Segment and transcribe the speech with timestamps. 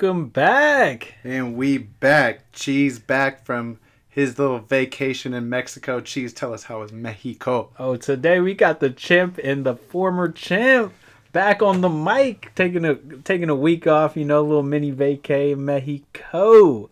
[0.00, 1.16] Welcome back.
[1.24, 2.52] And we back.
[2.52, 6.00] Cheese back from his little vacation in Mexico.
[6.00, 7.68] Cheese, tell us how was Mexico.
[7.78, 10.94] Oh, today we got the champ and the former champ
[11.32, 14.16] back on the mic, taking a taking a week off.
[14.16, 16.88] You know, a little mini vacay in Mexico.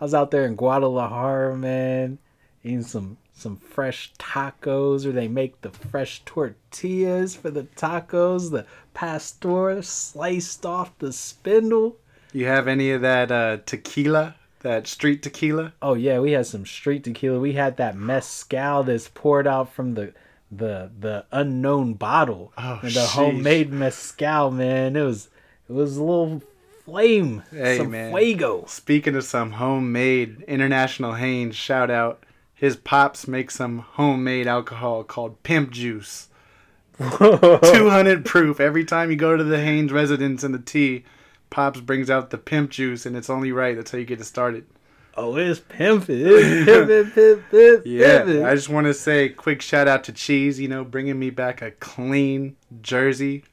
[0.00, 2.16] I was out there in Guadalajara, man,
[2.64, 8.64] eating some some fresh tacos, or they make the fresh tortillas for the tacos, the
[8.94, 11.98] pastor sliced off the spindle.
[12.36, 15.72] You have any of that uh, tequila, that street tequila?
[15.80, 17.40] Oh yeah, we had some street tequila.
[17.40, 20.12] We had that mezcal that's poured out from the
[20.52, 22.52] the the unknown bottle.
[22.58, 23.14] Oh, and the sheesh.
[23.14, 24.96] homemade mezcal, man.
[24.96, 25.30] It was
[25.66, 26.42] it was a little
[26.84, 27.42] flame.
[27.50, 28.14] Hey, some man.
[28.14, 28.66] fuego.
[28.66, 32.22] Speaking of some homemade International Haynes, shout out.
[32.54, 36.28] His pops make some homemade alcohol called Pimp Juice.
[36.98, 38.60] 200 proof.
[38.60, 41.04] Every time you go to the Haynes residence in the tea,
[41.50, 43.76] Pops brings out the Pimp Juice, and it's only right.
[43.76, 44.66] That's how you get it started.
[45.18, 46.20] Oh, it's pimping.
[46.26, 48.44] It's pimping, pimp, pimp, Yeah, pimping.
[48.44, 51.62] I just want to say quick shout out to Cheese, you know, bringing me back
[51.62, 53.44] a clean jersey,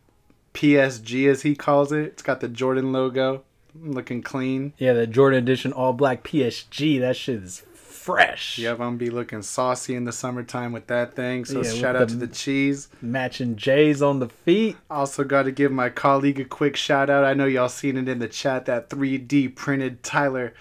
[0.54, 2.06] PSG as he calls it.
[2.06, 3.44] It's got the Jordan logo,
[3.80, 4.74] looking clean.
[4.78, 7.00] yeah, the Jordan Edition All Black PSG.
[7.00, 7.64] That shit is
[8.04, 8.58] fresh.
[8.60, 11.46] Yep, I'm gonna be looking saucy in the summertime with that thing.
[11.46, 12.90] So Yeah, shout out the- to the Cheese.
[13.02, 14.76] Matching J's on the feet.
[14.90, 17.24] Also got to give my colleague a quick shout out.
[17.24, 20.54] I know y'all seen it in the chat that 3D printed Tyler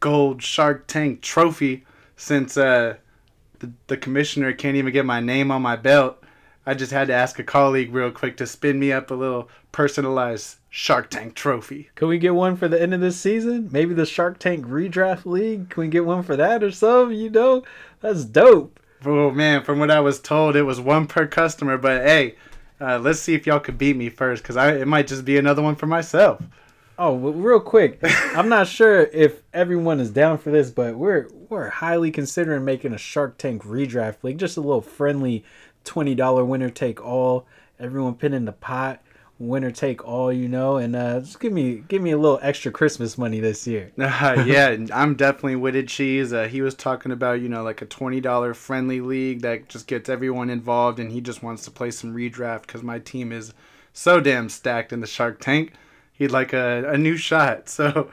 [0.00, 1.84] Gold Shark Tank trophy.
[2.16, 2.96] Since uh,
[3.60, 6.22] the the commissioner can't even get my name on my belt,
[6.66, 9.48] I just had to ask a colleague real quick to spin me up a little
[9.72, 11.90] personalized Shark Tank trophy.
[11.96, 13.68] Can we get one for the end of this season?
[13.72, 15.68] Maybe the Shark Tank Redraft League.
[15.68, 17.18] Can we get one for that or something?
[17.18, 17.64] You know,
[18.00, 18.78] that's dope.
[19.04, 21.76] Oh man, from what I was told, it was one per customer.
[21.76, 22.36] But hey,
[22.80, 25.36] uh, let's see if y'all could beat me first, cause I it might just be
[25.36, 26.40] another one for myself.
[26.96, 27.98] Oh, well, real quick,
[28.36, 32.92] I'm not sure if everyone is down for this, but we're we're highly considering making
[32.92, 35.42] a Shark Tank Redraft League, just a little friendly,
[35.82, 37.46] twenty dollar winner take all.
[37.80, 39.02] Everyone pin in the pot,
[39.40, 40.32] winner take all.
[40.32, 43.66] You know, and uh, just give me give me a little extra Christmas money this
[43.66, 43.90] year.
[44.00, 46.32] Uh, yeah, I'm definitely witted Cheese.
[46.32, 50.08] Uh, he was talking about, you know, like a $20 friendly league that just gets
[50.08, 53.52] everyone involved, and he just wants to play some redraft because my team is
[53.92, 55.72] so damn stacked in the Shark Tank.
[56.12, 57.68] He'd like a, a new shot.
[57.68, 58.10] So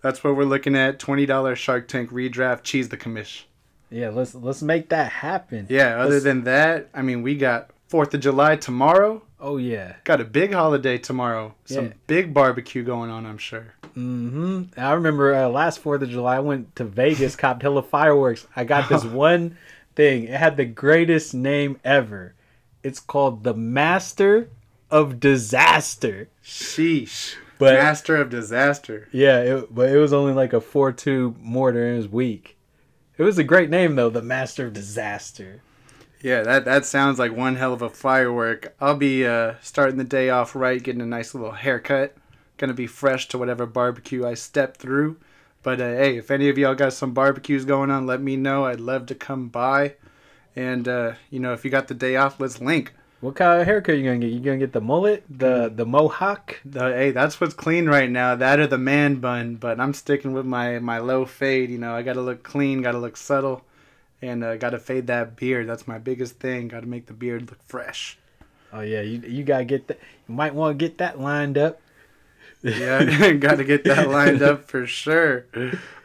[0.00, 3.42] that's what we're looking at $20 Shark Tank redraft, Cheese the commish.
[3.90, 5.66] Yeah, let's let's make that happen.
[5.68, 9.22] Yeah, other Let's- than that, I mean, we got 4th of July tomorrow.
[9.40, 9.94] Oh yeah.
[10.04, 11.54] Got a big holiday tomorrow.
[11.64, 11.92] Some Yeah.
[12.06, 13.74] big barbecue going on, I'm sure.
[13.96, 14.78] Mm-hmm.
[14.78, 18.46] I remember uh, last Fourth of July, I went to Vegas, copped hella fireworks.
[18.54, 19.56] I got this one
[19.94, 20.24] thing.
[20.24, 22.34] It had the greatest name ever.
[22.82, 24.50] It's called the Master
[24.90, 26.28] of Disaster.
[26.44, 27.34] Sheesh.
[27.58, 29.08] But- Master of disaster.
[29.10, 32.56] Yeah, it, but it was only like a four-two mortar and it was weak.
[33.16, 35.60] It was a great name though, the Master of Disaster.
[36.20, 38.74] Yeah, that that sounds like one hell of a firework.
[38.80, 42.16] I'll be uh, starting the day off right, getting a nice little haircut.
[42.56, 45.18] Gonna be fresh to whatever barbecue I step through.
[45.62, 48.64] But uh, hey, if any of y'all got some barbecues going on, let me know.
[48.64, 49.94] I'd love to come by.
[50.56, 52.94] And uh, you know, if you got the day off, let's link.
[53.20, 54.30] What kind of haircut you gonna get?
[54.30, 56.60] You gonna get the mullet, the the mohawk?
[56.64, 58.34] The, hey, that's what's clean right now.
[58.34, 59.56] That or the man bun.
[59.56, 61.70] But I'm sticking with my my low fade.
[61.70, 63.64] You know, I gotta look clean, gotta look subtle,
[64.22, 65.66] and uh, gotta fade that beard.
[65.66, 66.68] That's my biggest thing.
[66.68, 68.18] Gotta make the beard look fresh.
[68.72, 69.98] Oh yeah, you you gotta get that.
[70.28, 71.80] You might want to get that lined up.
[72.62, 75.46] Yeah, got to get that lined up for sure.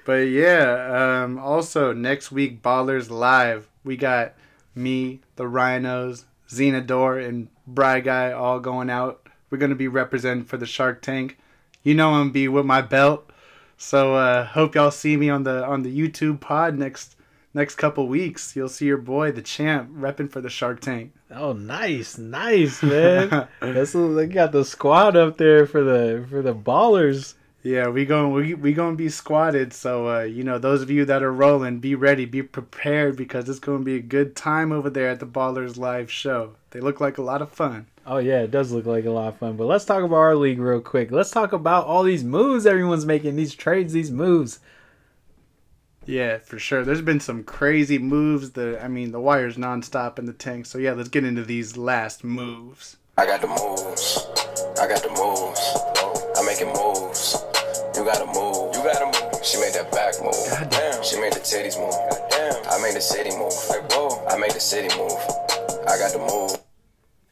[0.06, 3.68] But yeah, um, also next week, Ballers Live.
[3.84, 4.34] We got
[4.76, 9.28] me, the Rhinos, Xenador, and Bry Guy all going out.
[9.50, 11.38] We're to be representing for the Shark Tank.
[11.84, 13.30] You know I'm to be with my belt.
[13.78, 17.16] So uh, hope y'all see me on the on the YouTube pod next
[17.54, 18.56] next couple weeks.
[18.56, 21.14] You'll see your boy, the champ, repping for the Shark Tank.
[21.32, 23.48] Oh, nice, nice, man.
[23.60, 27.36] That's they got the squad up there for the for the ballers.
[27.64, 29.72] Yeah, we going we we gonna be squatted.
[29.72, 33.48] So uh, you know, those of you that are rolling, be ready, be prepared because
[33.48, 36.56] it's gonna be a good time over there at the Ballers Live show.
[36.72, 37.88] They look like a lot of fun.
[38.06, 39.56] Oh yeah, it does look like a lot of fun.
[39.56, 41.10] But let's talk about our league real quick.
[41.10, 44.60] Let's talk about all these moves everyone's making, these trades, these moves.
[46.06, 46.84] Yeah, for sure.
[46.84, 48.52] There's been some crazy moves.
[48.52, 50.66] The I mean, the wire's nonstop in the tank.
[50.66, 52.98] So yeah, let's get into these last moves.
[53.18, 54.26] I got the moves.
[54.82, 55.62] I got the moves.
[56.38, 57.44] I'm making moves.
[57.96, 58.76] You gotta move.
[58.76, 59.46] You gotta move.
[59.46, 60.34] She made that back move.
[60.50, 61.04] Goddamn.
[61.04, 61.94] She made the titties move.
[62.10, 62.64] Goddamn.
[62.70, 63.54] I made the city move.
[63.70, 64.26] Like, whoa.
[64.28, 65.14] I made the city move.
[65.88, 66.58] I got the move.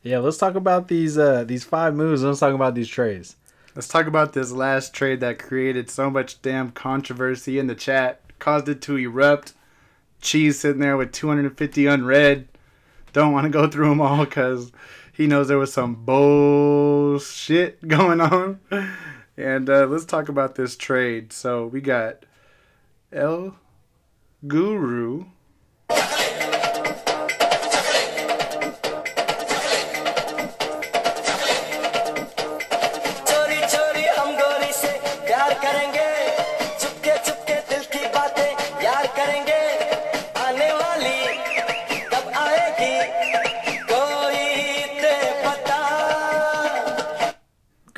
[0.04, 2.24] Yeah, let's talk about these uh these five moves.
[2.24, 3.36] Let's talk about these trades.
[3.76, 8.21] Let's talk about this last trade that created so much damn controversy in the chat,
[8.42, 9.54] caused it to erupt.
[10.20, 12.50] Cheese sitting there with 250 unread.
[13.14, 14.74] Don't want to go through them all because
[15.14, 18.60] he knows there was some bullshit going on.
[19.38, 21.32] And uh, let's talk about this trade.
[21.32, 22.26] So we got
[23.14, 23.56] El
[24.46, 25.26] Guru.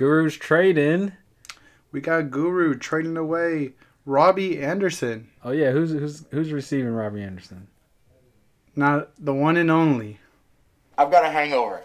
[0.04, 1.14] Guru's trading.
[1.94, 3.72] We got Guru trading away
[4.06, 5.30] Robbie Anderson.
[5.46, 7.70] Oh yeah, who's who's who's receiving Robbie Anderson?
[8.76, 10.20] Not the one and only.
[10.98, 11.84] I've got a hangover.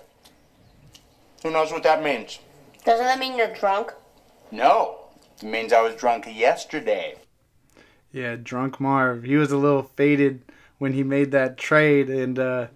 [1.44, 2.41] Who knows what that means?
[2.85, 3.93] Doesn't that mean you're drunk?
[4.50, 4.99] No.
[5.41, 7.14] It means I was drunk yesterday.
[8.11, 9.23] Yeah, drunk Marv.
[9.23, 10.43] He was a little faded
[10.79, 12.67] when he made that trade, and uh,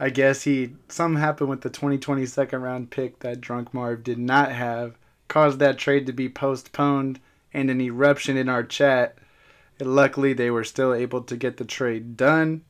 [0.00, 4.18] I guess he something happened with the 2020 second round pick that drunk Marv did
[4.18, 4.96] not have,
[5.28, 7.18] caused that trade to be postponed,
[7.52, 9.16] and an eruption in our chat.
[9.80, 12.62] And luckily, they were still able to get the trade done.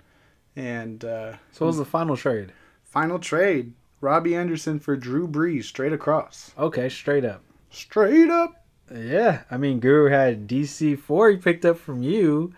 [0.56, 2.52] And uh, So what was the final trade?
[2.84, 7.42] final trade: Robbie Anderson for Drew Brees, straight across, Okay, straight up.
[7.70, 8.64] straight up.
[8.94, 12.54] Yeah, I mean Guru had DC four he picked up from you.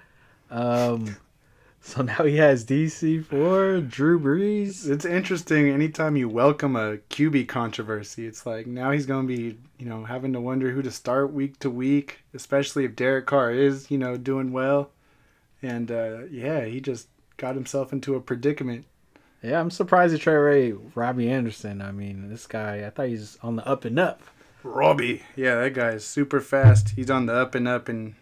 [0.49, 1.17] Um
[1.81, 4.89] so now he has DC four, Drew Brees.
[4.89, 8.27] It's interesting anytime you welcome a QB controversy.
[8.27, 11.33] It's like now he's going to be, you know, having to wonder who to start
[11.33, 14.91] week to week, especially if Derek Carr is, you know, doing well.
[15.63, 18.85] And uh, yeah, he just got himself into a predicament.
[19.43, 21.81] Yeah, I'm surprised he traded Ray, Robbie Anderson.
[21.81, 24.23] I mean, this guy I thought he's on the up and up.
[24.63, 25.23] Robbie.
[25.35, 26.91] Yeah, that guy is super fast.
[26.91, 28.15] He's on the up and up and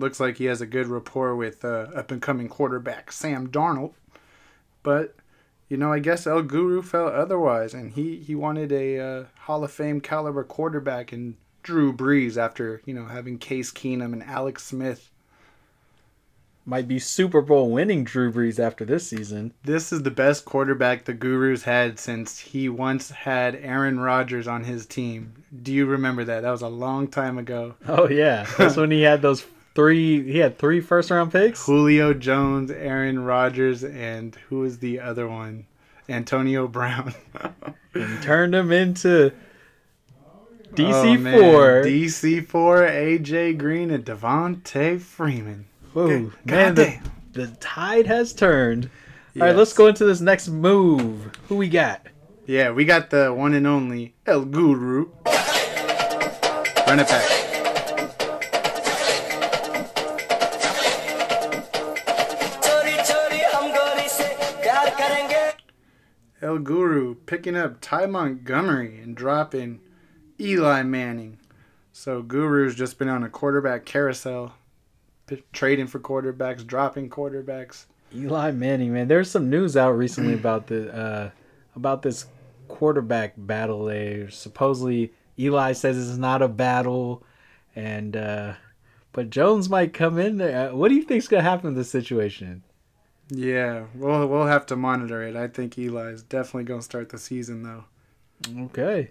[0.00, 3.92] looks like he has a good rapport with uh, up and coming quarterback Sam Darnold.
[4.82, 5.14] But
[5.68, 9.62] you know, I guess El Guru felt otherwise, and he he wanted a uh, Hall
[9.62, 14.64] of Fame caliber quarterback in Drew Brees after you know having Case Keenum and Alex
[14.64, 15.10] Smith.
[16.66, 19.54] Might be Super Bowl winning Drew Brees after this season.
[19.64, 24.64] This is the best quarterback the Gurus had since he once had Aaron Rodgers on
[24.64, 25.42] his team.
[25.62, 26.42] Do you remember that?
[26.42, 27.76] That was a long time ago.
[27.88, 29.44] Oh yeah, that's when he had those
[29.80, 30.30] three.
[30.30, 31.64] He had three first round picks.
[31.64, 35.64] Julio Jones, Aaron Rodgers, and who was the other one?
[36.08, 37.14] Antonio Brown.
[37.94, 39.32] and turned him into
[40.72, 41.40] Oh, DC man.
[41.40, 41.82] four.
[41.82, 45.64] DC four, AJ Green, and Devonta Freeman.
[45.94, 46.98] Whoa, Good- man, the,
[47.32, 48.90] the tide has turned.
[49.40, 51.32] All right, let's go into this next move.
[51.48, 52.06] Who we got?
[52.46, 55.06] Yeah, we got the one and only El Guru.
[55.24, 57.39] Run it back.
[66.50, 69.78] El Guru picking up Ty Montgomery and dropping
[70.40, 71.38] Eli Manning.
[71.92, 74.54] So Guru's just been on a quarterback carousel,
[75.52, 77.84] trading for quarterbacks, dropping quarterbacks.
[78.12, 79.06] Eli Manning, man.
[79.06, 81.30] There's some news out recently about the uh,
[81.76, 82.26] about this
[82.66, 83.84] quarterback battle.
[83.84, 87.22] They supposedly Eli says it's not a battle,
[87.76, 88.54] and uh,
[89.12, 90.70] but Jones might come in there.
[90.70, 92.64] Uh, What do you think's gonna happen in this situation?
[93.30, 95.36] Yeah, we'll we'll have to monitor it.
[95.36, 97.84] I think Eli's definitely gonna start the season though.
[98.64, 99.10] Okay,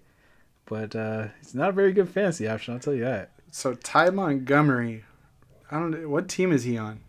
[0.65, 2.73] but uh, it's not a very good fantasy option.
[2.73, 3.31] I'll tell you that.
[3.51, 5.05] So Ty Montgomery,
[5.71, 6.99] I don't know what team is he on.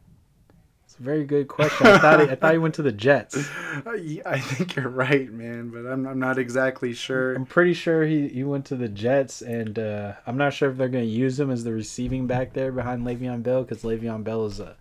[0.84, 1.86] It's a very good question.
[1.86, 3.48] I thought he, I thought he went to the Jets.
[3.86, 3.92] Uh,
[4.26, 7.34] I think you're right, man, but I'm I'm not exactly sure.
[7.36, 10.76] I'm pretty sure he, he went to the Jets, and uh, I'm not sure if
[10.76, 14.24] they're going to use him as the receiving back there behind Le'Veon Bell because Le'Veon
[14.24, 14.76] Bell is a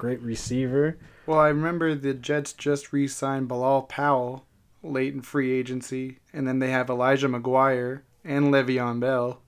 [0.00, 0.96] great receiver.
[1.26, 4.46] Well, I remember the Jets just re-signed Bilal Powell
[4.82, 9.40] late in free agency, and then they have Elijah McGuire and Le'Veon Bell.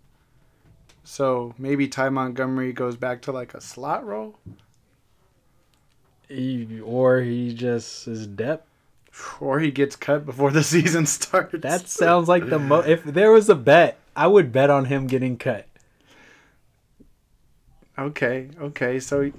[1.05, 4.39] So maybe Ty Montgomery goes back to like a slot role,
[6.29, 8.69] He, or he just is depth.
[9.41, 11.55] or he gets cut before the season starts.
[11.61, 12.81] That sounds like the mo.
[12.81, 15.67] If there was a bet, I would bet on him getting cut.
[17.99, 18.51] okay.
[18.61, 19.33] Okay, so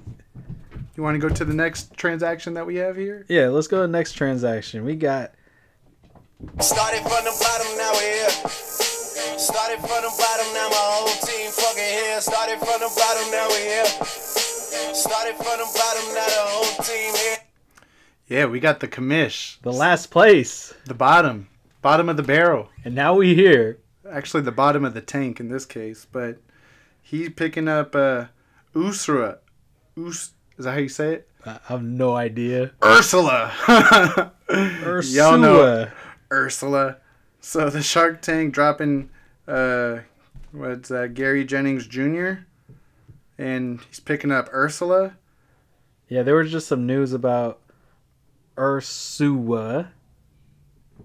[0.96, 3.26] you want to go to the next transaction that we have here?
[3.28, 4.84] Yeah, let's go to the next transaction.
[4.84, 5.32] We got
[6.60, 8.30] Started from the bottom, now we're here.
[9.38, 12.20] Started from the bottom, now my whole team fucking here.
[12.20, 13.86] Started from the bottom, now we're here.
[14.94, 17.36] Started from the bottom, now the whole team here.
[18.28, 21.48] Yeah, we got the commish, the last place, the bottom,
[21.82, 22.68] bottom of the barrel.
[22.84, 23.78] and now we here.
[24.10, 26.38] actually the bottom of the tank in this case, but
[27.02, 28.26] he's picking up uh,
[28.74, 29.38] Usra.
[29.96, 31.28] Us, is that how you say it?
[31.44, 32.72] I have no idea.
[32.82, 33.52] Ursula.
[34.50, 35.30] Ursula.
[35.30, 35.88] Y'all know
[36.32, 36.98] Ursula.
[37.40, 39.10] So the Shark Tank dropping
[39.46, 39.98] uh
[40.52, 42.44] what's uh, Gary Jennings Jr.
[43.36, 45.16] and he's picking up Ursula.
[46.08, 47.60] Yeah, there was just some news about
[48.56, 49.88] Ursua,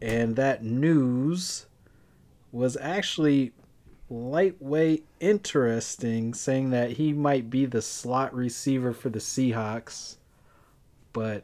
[0.02, 1.66] and that news
[2.52, 3.54] was actually
[4.10, 10.18] lightweight interesting, saying that he might be the slot receiver for the Seahawks.
[11.14, 11.44] But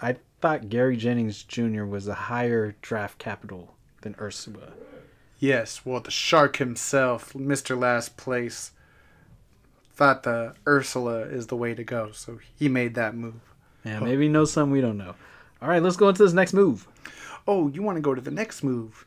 [0.00, 1.84] I thought Gary Jennings Jr.
[1.84, 4.72] was a higher draft capital than Ursua.
[5.38, 7.78] Yes, well the shark himself, Mr.
[7.78, 8.72] Last Place,
[9.94, 13.40] thought the Ursula is the way to go, so he made that move.
[13.84, 15.14] Yeah, maybe he knows something we don't know.
[15.62, 16.86] All right, let's go into this next move.
[17.46, 19.06] Oh, you want to go to the next move.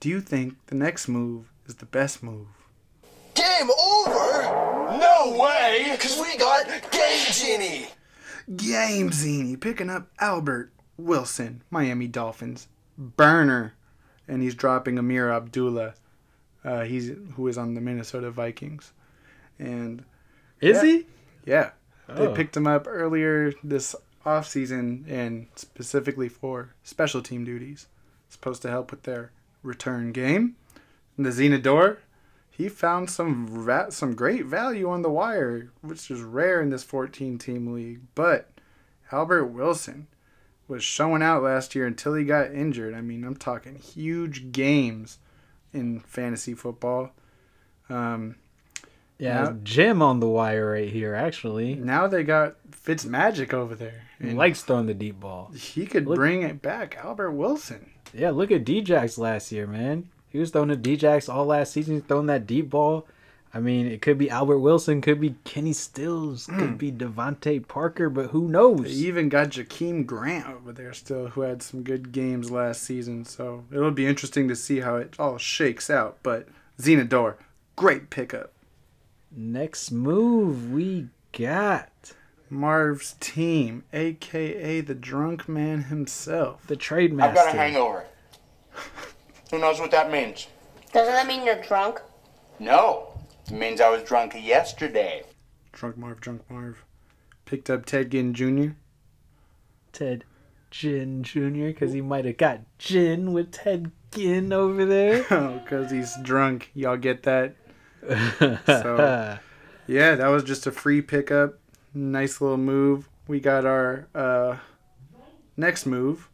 [0.00, 2.46] Do you think the next move is the best move?
[3.34, 4.42] Game over?
[4.98, 5.96] No way!
[6.00, 7.86] Cause we got Game Genie!
[8.56, 12.66] Game Zini picking up Albert Wilson, Miami Dolphins.
[12.96, 13.74] Burner.
[14.26, 15.94] And he's dropping Ameer Abdullah.
[16.64, 18.92] Uh, he's who is on the Minnesota Vikings.
[19.58, 20.04] And
[20.60, 20.82] Is Yeah.
[20.84, 21.06] he?
[21.44, 21.70] yeah,
[22.08, 22.34] they Oh.
[22.34, 23.94] picked him up earlier this
[24.26, 27.86] offseason and specifically for special team duties.
[28.28, 29.30] Supposed to help with their
[29.62, 30.56] return game.
[31.18, 31.96] The Zenador,
[32.50, 37.38] he found some some great value on the wire, which is rare in this 14
[37.38, 38.00] team league.
[38.14, 38.50] But
[39.10, 40.06] Albert Wilson
[40.68, 42.94] was showing out last year until he got injured.
[42.94, 45.18] I mean, I'm talking huge games
[45.72, 47.10] in fantasy football.
[47.88, 48.36] Um,
[49.20, 49.52] Yeah, Yeah.
[49.64, 51.74] Jim on the wire right here, actually.
[51.74, 54.02] now they got Fitz Magic over there.
[54.20, 55.50] He likes throwing the deep ball.
[55.56, 57.90] he could Look- bring it back, Albert Wilson.
[58.14, 60.08] Yeah, look at Djax last year, man.
[60.30, 63.06] He was throwing the Djax all last season, He's throwing that deep ball.
[63.52, 66.76] I mean, it could be Albert Wilson, could be Kenny Stills, could hmm.
[66.76, 68.82] be DeVante Parker, but who knows?
[68.82, 73.24] They even got Jakeem Grant over there still, who had some good games last season.
[73.24, 76.18] So it'll be interesting to see how it all shakes out.
[76.22, 76.46] But
[76.78, 77.36] Zenador,
[77.74, 78.52] great pickup.
[79.34, 82.12] Next move we got
[82.50, 86.66] Marv's team, aka the drunk man himself.
[86.66, 87.40] the trade master.
[87.40, 88.04] I've got a hangover.
[89.50, 90.46] Who knows what that means?
[90.92, 92.00] Doesn't that mean you're drunk?
[92.58, 93.08] No.
[93.46, 95.22] It means I was drunk yesterday.
[95.72, 96.84] Drunk Marv, drunk Marv.
[97.44, 98.70] Picked up Ted Ginn Jr.
[99.92, 100.24] Ted
[100.70, 101.68] Ginn Jr.
[101.68, 105.24] because he might have got gin with Ted Ginn over there.
[105.30, 106.70] oh, because he's drunk.
[106.74, 107.54] Y'all get that?
[108.66, 109.38] So-
[109.90, 111.58] Yeah, that was just a free pickup.
[111.94, 113.08] Nice little move.
[113.26, 114.58] We got our uh,
[115.56, 116.28] next move.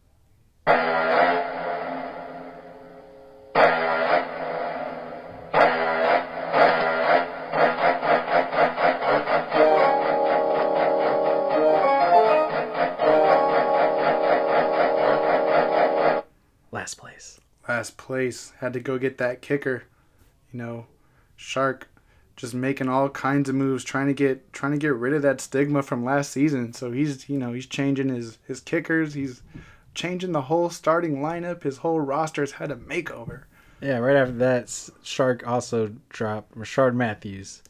[18.05, 18.53] Place.
[18.59, 19.83] Had to go get that kicker.
[20.51, 20.85] You know,
[21.35, 21.89] Shark
[22.35, 25.41] just making all kinds of moves trying to get trying to get rid of that
[25.41, 26.71] stigma from last season.
[26.73, 29.41] So he's you know, he's changing his his kickers, he's
[29.95, 31.63] changing the whole starting lineup.
[31.63, 33.43] His whole roster's had a makeover.
[33.81, 37.63] Yeah, right after that, Shark also dropped Rishard Matthews.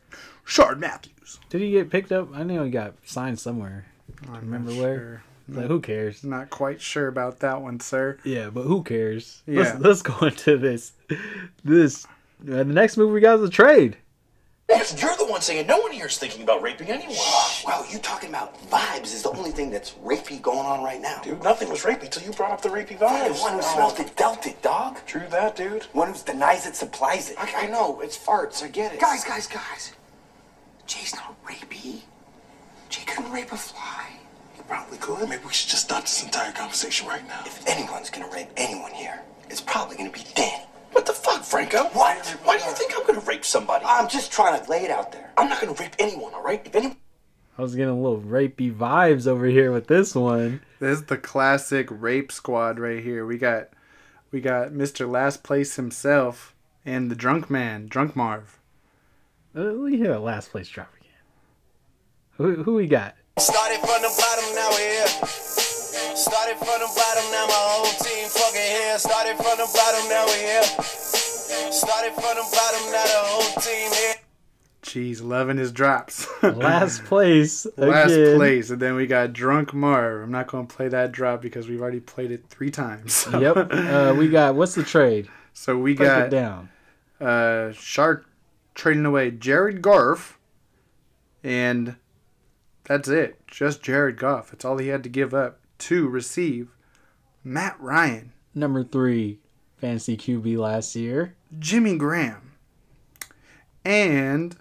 [0.44, 1.40] Shard Matthews.
[1.50, 2.30] Did he get picked up?
[2.34, 3.86] I know he got signed somewhere.
[4.28, 5.24] I'm Remember not where?
[5.48, 5.56] Sure.
[5.62, 6.24] Like, who cares?
[6.24, 8.18] Not quite sure about that one, sir.
[8.24, 9.42] Yeah, but who cares?
[9.46, 9.78] Yeah.
[9.80, 10.94] Let's, let's go into this.
[11.64, 12.10] This uh,
[12.42, 13.98] the next movie we got is a trade.
[14.68, 17.16] Because you're the one saying no one here is thinking about raping anyone.
[17.68, 21.22] Well, you talking about vibes is the only thing that's rapey going on right now.
[21.22, 22.98] Dude, nothing was rapey till you brought up the rapey I'm
[23.30, 23.42] the vibes.
[23.42, 24.98] one who Oh, smelt it, dealt it, dog.
[25.06, 25.84] True that, dude.
[25.94, 27.38] One who denies it, supplies it.
[27.40, 29.00] I, I know, it's farts, I get it.
[29.00, 29.94] Guys, guys, guys.
[30.88, 32.02] Jay's not rapey.
[32.90, 34.10] Jay couldn't rape a fly.
[34.66, 35.30] He probably could.
[35.30, 37.42] Maybe we should just stop this entire conversation right now.
[37.46, 40.64] If anyone's gonna rape anyone here, it's probably gonna be Danny.
[40.92, 41.84] What the fuck, Franco?
[41.90, 42.26] What?
[42.44, 43.86] Why do you think I'm gonna rape somebody?
[43.88, 45.32] I'm just trying to lay it out there.
[45.38, 46.66] I'm not gonna rape anyone, alright?
[46.66, 46.98] If anyone
[47.58, 50.62] I was getting a little rapey vibes over here with this one.
[50.80, 53.24] This is the classic rape squad right here.
[53.24, 53.70] We got
[54.32, 55.08] we got Mr.
[55.08, 58.60] Last Place himself and the drunk man, Drunk Marv.
[59.56, 61.12] Uh, Let me hear that last place drop again.
[62.38, 63.16] Who who we got?
[63.38, 65.08] Started from the bottom, now we're here.
[66.16, 68.98] Started from the bottom, now my whole team fucking here.
[68.98, 70.64] Started from the bottom, now we're here.
[71.72, 74.16] Started from the bottom, now the whole team here.
[74.84, 76.28] Jeez, loving his drops.
[76.44, 77.68] Last place.
[77.76, 78.38] Last again.
[78.38, 80.24] place, and then we got Drunk Marv.
[80.24, 83.28] I'm not going to play that drop because we've already played it three times.
[83.34, 83.58] Yep.
[83.72, 85.28] Uh, we got what's the trade?
[85.58, 86.70] So we Break it got down.
[87.22, 88.26] uh, Shark
[88.74, 90.38] trading away Jared Goff
[91.46, 91.96] and
[92.86, 93.46] that's it.
[93.48, 94.54] Just Jared Goff.
[94.54, 96.70] It's all he had to give up to receive
[97.44, 99.40] Matt Ryan, Number three,
[99.78, 101.36] fantasy QB last year.
[101.60, 102.54] Jimmy Graham,
[103.84, 104.56] and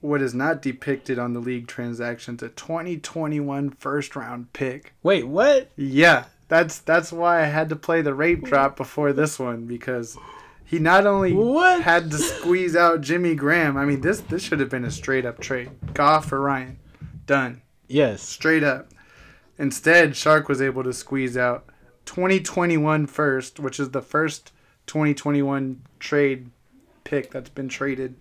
[0.00, 4.92] what is not depicted on the league transactions a 2021 first round pick.
[5.02, 5.70] Wait, what?
[5.76, 10.16] Yeah, that's that's why I had to play the rape drop before this one because
[10.64, 11.82] he not only What?
[11.82, 13.76] had to squeeze out Jimmy Graham.
[13.76, 15.70] I mean, this this should have been a straight up trade.
[15.94, 16.78] Goff for Ryan,
[17.26, 18.22] done Yes.
[18.22, 18.88] straight up.
[19.58, 21.64] Instead, Shark was able to squeeze out
[22.04, 24.52] 2021 first, which is the first
[24.86, 26.50] 2021 trade
[27.04, 28.14] pick that's been traded.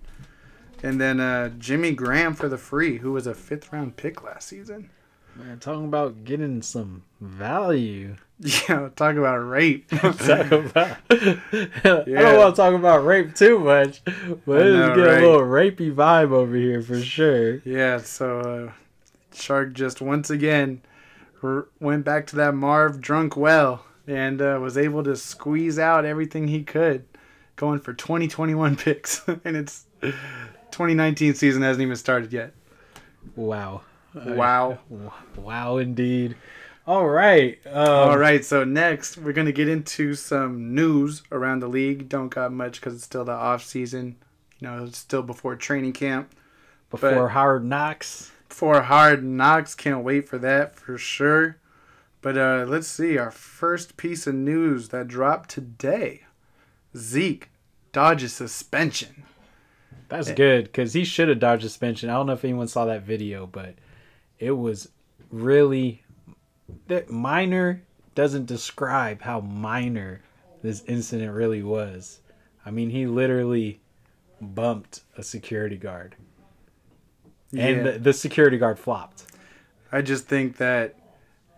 [0.83, 4.47] And then uh, Jimmy Graham for the free, who was a fifth round pick last
[4.47, 4.89] season.
[5.35, 8.15] Man, talking about getting some value.
[8.38, 9.88] Yeah, talk about rape.
[9.89, 10.97] talk about.
[11.09, 11.39] I
[12.03, 15.24] don't want to talk about rape too much, but it's getting right?
[15.24, 17.59] a little rapey vibe over here for sure.
[17.63, 18.71] yeah, so uh,
[19.36, 20.82] Shark just once again
[21.44, 26.06] r- went back to that Marv drunk well and uh, was able to squeeze out
[26.06, 27.06] everything he could,
[27.56, 29.27] going for 2021 picks.
[29.44, 32.54] and it's 2019 season hasn't even started yet.
[33.36, 33.82] Wow.
[34.13, 34.80] Wow.
[35.36, 36.36] Wow, indeed.
[36.88, 37.58] All right.
[37.65, 42.08] Um, All right, so next we're gonna get into some news around the league.
[42.08, 44.18] Don't got much because it's still the off season.
[44.60, 46.34] You know, it's still before training camp.
[46.91, 48.32] Before but- Howard Knox.
[48.56, 49.76] For Hard Knocks.
[49.76, 51.58] Can't wait for that for sure.
[52.22, 53.18] But uh, let's see.
[53.18, 56.24] Our first piece of news that dropped today
[56.96, 57.50] Zeke
[57.91, 59.24] dodges suspension.
[60.08, 62.10] That's good because he should have dodged suspension.
[62.10, 63.76] I don't know if anyone saw that video, but
[64.39, 64.88] it was
[65.30, 66.04] really
[66.88, 67.82] that minor
[68.13, 70.22] doesn't describe how minor
[70.62, 72.20] this incident really was.
[72.65, 73.82] I mean, he literally
[74.39, 76.15] bumped a security guard,
[77.51, 77.84] and Yeah.
[77.91, 79.25] the, the security guard flopped.
[79.91, 80.95] I just think that,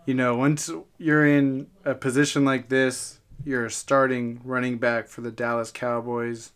[0.06, 5.20] you know, once you're in a position like this, you're a starting running back for
[5.20, 6.52] the Dallas Cowboys.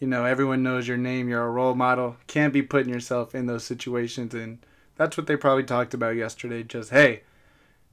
[0.00, 1.28] You know, everyone knows your name.
[1.28, 2.16] You're a role model.
[2.26, 4.34] Can't be putting yourself in those situations.
[4.34, 4.58] And
[4.96, 6.62] that's what they probably talked about yesterday.
[6.62, 7.22] Just, hey,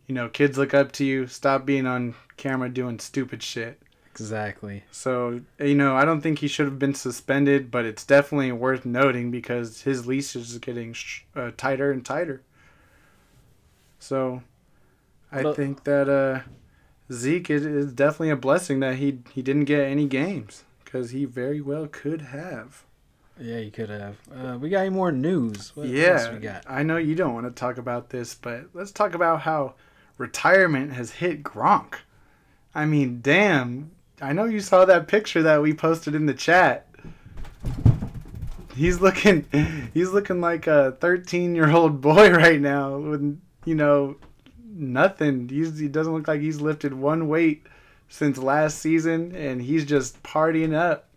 [0.08, 1.26] you know, kids look up to you.
[1.28, 3.82] Stop being on camera doing stupid shit.
[4.16, 4.84] Exactly.
[4.92, 8.86] So, you know, I don't think he should have been suspended, but it's definitely worth
[8.86, 12.42] noting because his leash is getting sh- uh, tighter and tighter.
[14.00, 14.42] So,
[15.32, 16.48] I Well- think that uh,
[17.12, 21.26] Zeke is, is definitely a blessing that he he didn't get any games because he
[21.26, 22.84] very well could have.
[23.38, 24.16] Yeah, you could have.
[24.34, 25.76] Uh, we got any more news?
[25.76, 26.64] What else yeah, we got?
[26.70, 29.74] I know you don't want to talk about this, but let's talk about how
[30.18, 31.96] retirement has hit Gronk.
[32.74, 33.92] I mean, damn.
[34.22, 36.88] I know you saw that picture that we posted in the chat.
[38.76, 39.46] He's looking
[39.94, 44.18] he's looking like a 13-year-old boy right now with you know
[44.64, 45.50] nothing.
[45.50, 47.64] He's, he doesn't look like he's lifted one weight
[48.10, 51.08] since last season and he's just partying up.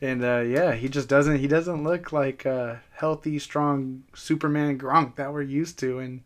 [0.00, 1.38] And uh, yeah, he just doesn't.
[1.38, 5.98] He doesn't look like a healthy, strong Superman Gronk that we're used to.
[5.98, 6.22] And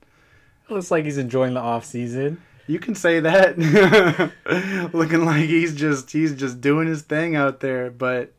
[0.70, 2.40] Looks like he's enjoying the off season.
[2.66, 3.58] You can say that,
[4.92, 7.90] looking like he's just he's just doing his thing out there.
[7.90, 8.32] But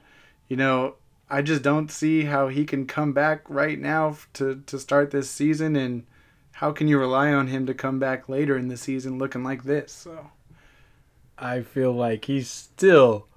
[0.48, 0.96] you know,
[1.30, 5.30] I just don't see how he can come back right now to to start this
[5.30, 5.76] season.
[5.76, 6.06] And
[6.54, 9.64] how can you rely on him to come back later in the season looking like
[9.64, 9.92] this?
[9.92, 10.32] So
[11.38, 13.28] I feel like he's still,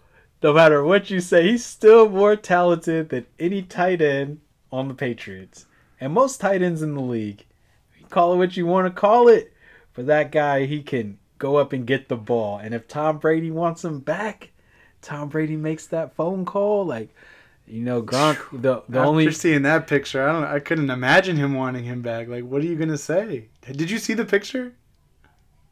[0.43, 4.95] no matter what you say, he's still more talented than any tight end on the
[4.95, 5.67] Patriots
[6.05, 7.47] and most tight ends in the league.
[8.11, 9.54] Call it what you want to call it,
[9.95, 12.59] but that guy he can go up and get the ball.
[12.59, 14.51] And if Tom Brady wants him back,
[15.03, 16.85] Tom Brady makes that phone call.
[16.85, 17.15] Like,
[17.67, 18.39] you know, Gronk.
[18.51, 20.45] The the after only seeing that picture, I don't.
[20.45, 22.29] I couldn't imagine him wanting him back.
[22.29, 23.49] Like, what are you gonna say?
[23.63, 24.73] Did you see the picture?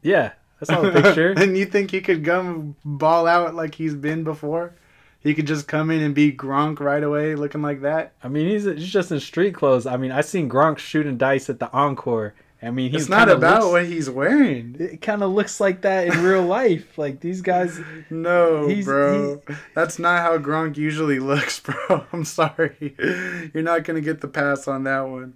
[0.01, 1.31] yeah, I saw the picture.
[1.31, 4.75] and you think he could come ball out like he's been before?
[5.19, 8.11] He could just come in and be Gronk right away, looking like that.
[8.21, 9.85] I mean, he's, he's just in street clothes.
[9.85, 12.33] I mean, I seen Gronk shooting dice at the Encore.
[12.63, 14.75] I mean, he It's not about looks- what he's wearing.
[14.79, 16.97] it kind of looks like that in real life.
[16.97, 19.41] Like these guys, No, He's- bro.
[19.75, 22.05] That's not how Gronk usually looks, bro.
[22.13, 22.95] I'm sorry.
[23.53, 25.33] You're not going to get the pass on that one.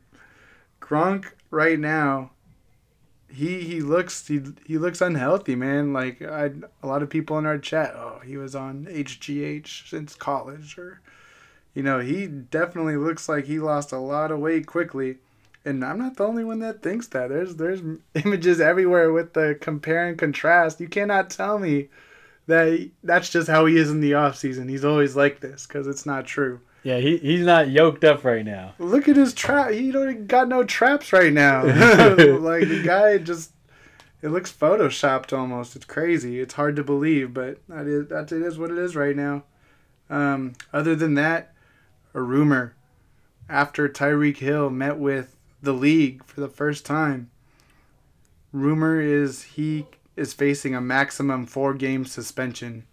[0.81, 2.31] Gronk right now
[3.29, 5.91] he he looks he, he looks unhealthy, man.
[5.91, 10.15] Like I a lot of people in our chat, oh, he was on HGH since
[10.15, 11.01] college or
[11.73, 15.17] you know, he definitely looks like he lost a lot of weight quickly.
[15.67, 17.27] And I'm not the only one that thinks that.
[17.29, 17.81] There's there's
[18.15, 20.79] images everywhere with the compare and contrast.
[20.79, 21.89] You cannot tell me
[22.47, 24.69] that that's just how he is in the off season.
[24.69, 26.61] He's always like this because it's not true.
[26.83, 28.73] Yeah, he, he's not yoked up right now.
[28.79, 29.71] Look at his trap.
[29.71, 31.63] He don't got no traps right now.
[31.65, 33.51] like the guy just.
[34.19, 35.75] It looks photoshopped almost.
[35.75, 36.39] It's crazy.
[36.39, 39.43] It's hard to believe, but that is that it is what it is right now.
[40.09, 41.53] Um, other than that,
[42.15, 42.75] a rumor
[43.49, 45.36] after Tyreek Hill met with
[45.67, 47.29] the league for the first time.
[48.53, 52.85] Rumor is he is facing a maximum four game suspension.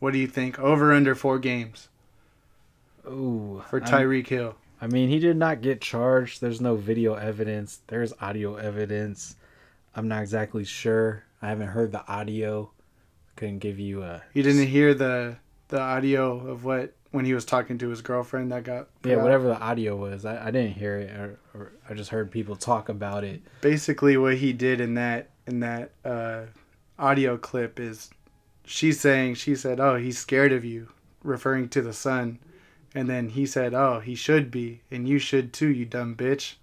[0.00, 0.58] What do you think?
[0.58, 1.88] Over under four games
[3.06, 4.56] Ooh, for Tyreek Hill.
[4.80, 6.40] I mean, he did not get charged.
[6.40, 7.80] There's no video evidence.
[7.86, 9.36] There's audio evidence.
[9.94, 11.22] I'm not exactly sure.
[11.40, 12.72] I haven't heard the audio.
[13.36, 14.22] Couldn't give you a.
[14.34, 15.36] You didn't hear the
[15.68, 19.22] the audio of what when he was talking to his girlfriend that got Yeah, out?
[19.22, 22.54] whatever the audio was, I, I didn't hear it, or, or I just heard people
[22.54, 23.40] talk about it.
[23.62, 26.42] Basically, what he did in that in that uh,
[26.98, 28.10] audio clip is
[28.64, 30.88] she's saying she said, "Oh, he's scared of you,"
[31.24, 32.38] referring to the son,
[32.94, 36.54] and then he said, "Oh, he should be, and you should too, you dumb bitch."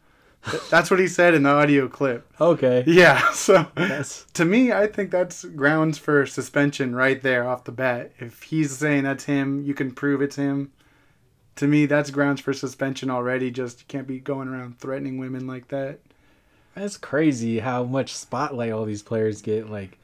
[0.50, 2.28] Th- That's what he said in the audio clip.
[2.40, 2.84] Okay.
[2.86, 7.72] Yeah, so That's to me, I think that's grounds for suspension right there off the
[7.72, 8.12] bat.
[8.20, 10.72] If he's saying that's him, you can prove it's him.
[11.58, 13.52] To me, that's grounds for suspension already.
[13.52, 16.00] Just you can't be going around threatening women like that.
[16.76, 19.70] that's crazy how much spotlight all these players get.
[19.70, 19.98] Like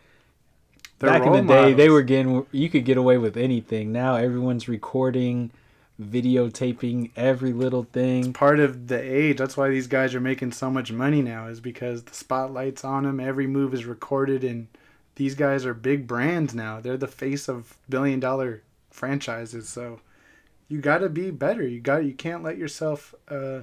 [1.00, 3.92] They're back in the day, they were getting you could get away with anything.
[3.92, 5.52] Now everyone's recording,
[6.00, 8.34] videotaping every little thing.
[8.34, 9.38] part of the age.
[9.38, 13.04] That's why these guys are making so much money now, is because the spotlight's on
[13.04, 13.20] them.
[13.20, 14.68] Every move is recorded, and
[15.16, 16.80] these guys are big brands now.
[16.80, 19.68] They're the face of billion dollar franchises.
[19.68, 20.00] So
[20.68, 21.68] you got to be better.
[21.68, 23.62] You got you can't let yourself uh,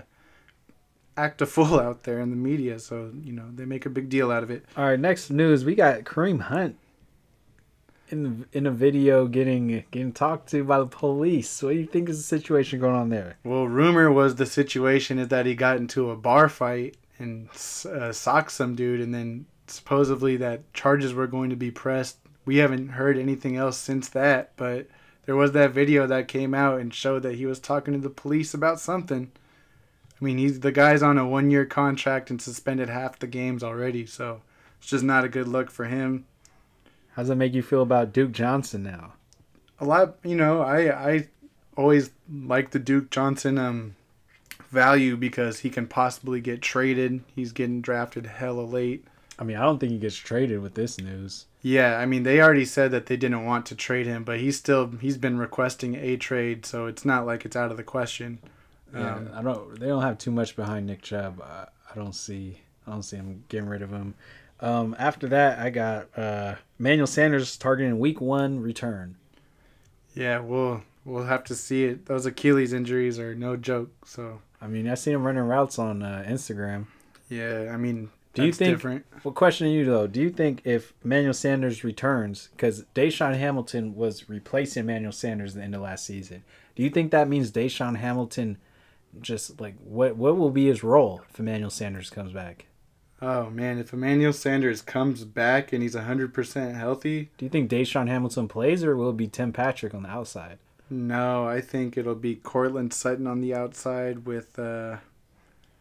[1.16, 2.78] act a fool out there in the media.
[2.78, 4.64] So you know they make a big deal out of it.
[4.76, 5.64] All right, next news.
[5.64, 6.76] We got Kareem Hunt
[8.08, 11.62] in in a video getting getting talked to by the police.
[11.62, 13.36] What do you think is the situation going on there?
[13.44, 18.12] Well, rumor was the situation is that he got into a bar fight and uh,
[18.12, 22.18] socked some dude, and then supposedly that charges were going to be pressed.
[22.44, 24.86] We haven't heard anything else since that, but
[25.24, 28.10] there was that video that came out and showed that he was talking to the
[28.10, 29.32] police about something.
[30.20, 34.06] I mean, he's the guy's on a one-year contract and suspended half the games already,
[34.06, 34.42] so
[34.78, 36.26] it's just not a good look for him.
[37.16, 39.14] How does that make you feel about Duke Johnson now?
[39.78, 41.28] a lot you know i i
[41.76, 43.94] always like the duke johnson um
[44.70, 49.04] value because he can possibly get traded he's getting drafted hella late
[49.38, 51.44] I mean, I don't think he gets traded with this news.
[51.60, 54.56] yeah i mean they already said that they didn't want to trade him but he's
[54.56, 58.38] still he's been requesting a trade so it's not like it's out of the question
[58.94, 59.78] Yeah, Um, I don't.
[59.78, 61.42] They don't have too much behind Nick Chubb.
[61.42, 62.60] I, I don't see.
[62.86, 64.14] I don't see him getting rid of him.
[64.60, 69.16] Um, after that, I got uh, Manuel Sanders targeting Week One return.
[70.14, 74.66] yeah we'll we'll have to see it those achilles injuries are no joke so I
[74.68, 76.86] mean, I see him running routes on uh, Instagram.
[77.28, 78.76] yeah i mean Do you think?
[78.76, 83.36] different Well, question to you though: Do you think if Manuel Sanders returns, because DaeSean
[83.36, 86.42] Hamilton was replacing Manuel Sanders at the end of last season,
[86.74, 88.56] do you think that means DaeSean Hamilton
[89.20, 92.66] just like what what will be his role if Emmanuel Sanders comes back?
[93.20, 98.08] Oh man if emmanuel sanders comes back and he's 100% healthy Do you think DaeSean
[98.08, 100.58] Hamilton plays, or will it be Tim Patrick on the outside?
[100.90, 104.98] No, I think it'll be Courtland Sutton on the outside with uh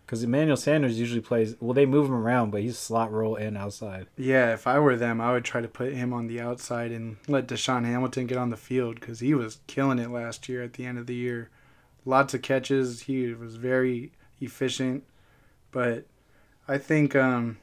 [0.05, 1.55] Because Emmanuel Sanders usually plays.
[1.59, 4.07] Well, they move him around, but he's slot role and outside.
[4.17, 7.17] yeah, if I were them, I would try to put him on the outside and
[7.27, 10.73] let DaeSean Hamilton get on the field cuz he was killing it last year at
[10.73, 11.49] the end of the year.
[12.05, 15.03] Lots of catches, he was very efficient,
[15.71, 16.05] but
[16.67, 17.57] I think um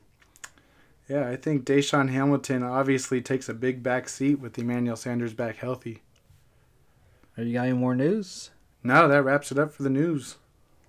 [1.09, 5.57] yeah, I think DaeSean Hamilton obviously takes a big back seat with Emmanuel Sanders back
[5.57, 6.03] healthy.
[7.37, 8.51] Are you got any more news?
[8.83, 10.37] No, that wraps it up for the news.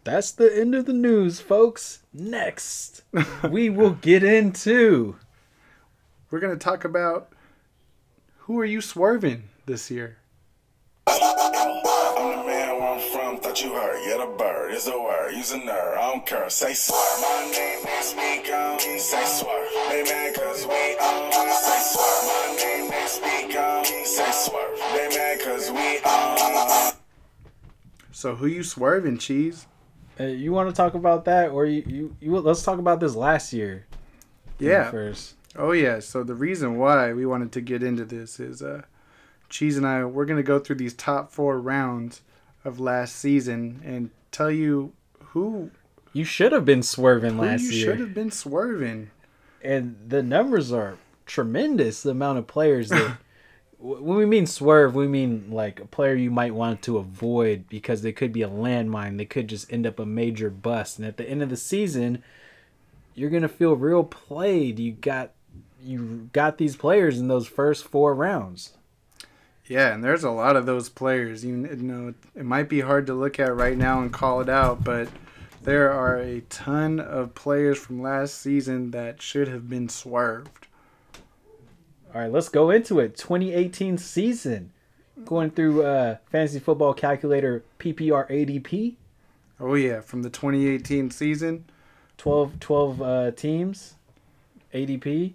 [0.04, 2.04] That's the end of the news, folks.
[2.14, 3.04] Next,
[3.50, 5.16] we will get into.
[6.30, 7.32] We're going to talk about
[8.40, 10.18] who are you swerving this year?
[13.34, 14.02] Where I'm from, thought you heard.
[14.06, 15.98] Yeah, the bird is a word, use a nerd.
[15.98, 17.00] I don't care, say swerve.
[17.22, 18.46] My name is Speak
[19.00, 19.70] say swerve.
[19.90, 22.26] They mad cause we on, say swerve.
[22.26, 23.52] My name is Speak
[24.06, 24.80] say swerve.
[24.94, 26.94] They mad cause we on.
[28.12, 29.68] So who you swerving, cheese?
[30.20, 32.38] Uh, you want to talk about that, or you, you, you?
[32.38, 33.88] Let's talk about this last year.
[34.60, 34.92] Yeah.
[34.92, 35.36] First.
[35.56, 36.00] Oh yeah.
[36.00, 38.84] So the reason why we wanted to get into this is uh
[39.50, 42.22] Cheese and I we're gonna go through these top four rounds
[42.66, 45.72] of last season and tell you who
[46.14, 49.10] You should have been swerving last you year, You should have been swerving.
[49.64, 52.04] and the numbers are tremendous.
[52.04, 53.18] The amount of players that
[53.80, 58.02] when we mean swerve, we mean like a player you might want to avoid because
[58.02, 59.18] they could be a landmine.
[59.18, 61.00] They could just end up a major bust.
[61.00, 62.24] And at the end of the season,
[63.16, 64.80] you're gonna feel real played.
[64.80, 65.32] You got
[65.84, 68.74] you got these players in those first four rounds.
[69.68, 71.46] Yeah, and there's a lot of those players.
[71.46, 74.84] You know, it might be hard to look at right now and call it out,
[74.84, 75.08] but
[75.62, 80.68] there are a ton of players from last season that should have been swerved.
[82.14, 83.18] All right, let's go into it.
[83.18, 84.72] 2018 season.
[85.26, 88.96] Going through uh, fantasy football calculator PPR ADP.
[89.60, 91.66] Oh yeah, from the 2018 season.
[92.18, 93.96] 12, 12 uh, teams.
[94.74, 95.34] ADP.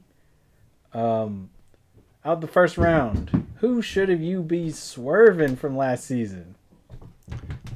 [0.92, 1.50] Um,
[2.24, 3.46] out the first round.
[3.56, 6.54] Who should have you be swerving from last season?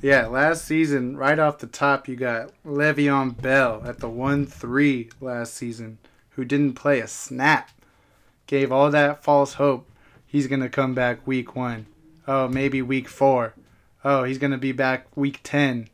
[0.01, 5.11] Yeah, last season, right off the top, you got Le'Veon Bell at the 1 3
[5.21, 5.99] last season,
[6.31, 7.71] who didn't play a snap.
[8.47, 9.89] Gave all that false hope
[10.33, 11.87] he's going to come back week one.
[12.27, 13.55] Oh, maybe week four.
[14.03, 15.89] Oh, he's going to be back week 10.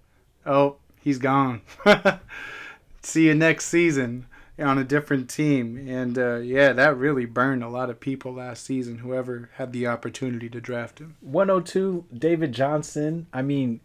[0.47, 1.61] Oh, he's gone.
[3.03, 4.27] See you next season
[4.59, 5.87] on a different team.
[5.89, 9.87] And uh, yeah, that really burned a lot of people last season, whoever had the
[9.87, 11.17] opportunity to draft him.
[11.21, 13.27] 102, David Johnson.
[13.33, 13.81] I mean,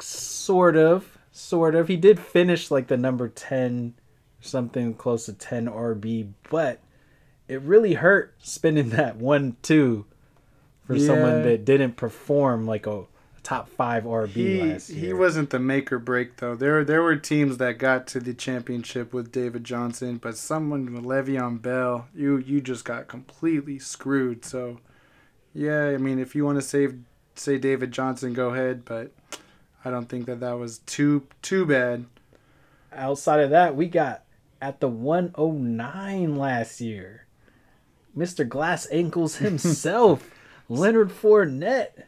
[0.00, 1.18] sort of.
[1.32, 1.88] Sort of.
[1.88, 3.94] He did finish like the number 10,
[4.40, 6.80] something close to 10 RB, but
[7.46, 10.06] it really hurt spending that 1 2
[10.86, 11.06] for Yeah.
[11.06, 13.04] someone that didn't perform like a
[13.46, 15.06] top 5 RB He, last year.
[15.06, 16.56] he wasn't the make or break though.
[16.56, 21.04] There there were teams that got to the championship with David Johnson, but someone with
[21.04, 24.44] Le'Veon Bell, you you just got completely screwed.
[24.44, 24.80] So
[25.54, 26.98] yeah, I mean if you want to save
[27.36, 29.12] say David Johnson, go ahead, but
[29.84, 32.06] I don't think that that was too too bad.
[32.92, 34.24] outside of that, we got
[34.60, 37.26] at the 109 last year.
[38.16, 38.48] Mr.
[38.48, 40.28] Glass Ankles himself,
[40.68, 42.04] Leonard Fournette.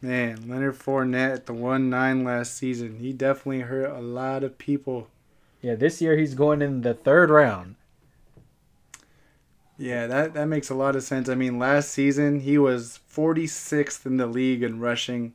[0.00, 4.58] Man, Leonard Fournette at the one nine last season, he definitely hurt a lot of
[4.58, 5.08] people.
[5.60, 7.74] Yeah, this year he's going in the third round.
[9.76, 11.28] Yeah, that, that makes a lot of sense.
[11.28, 15.34] I mean, last season he was 46th in the league in rushing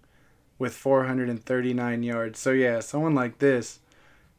[0.60, 2.40] with 439 yards.
[2.40, 3.80] So, yeah, someone like this,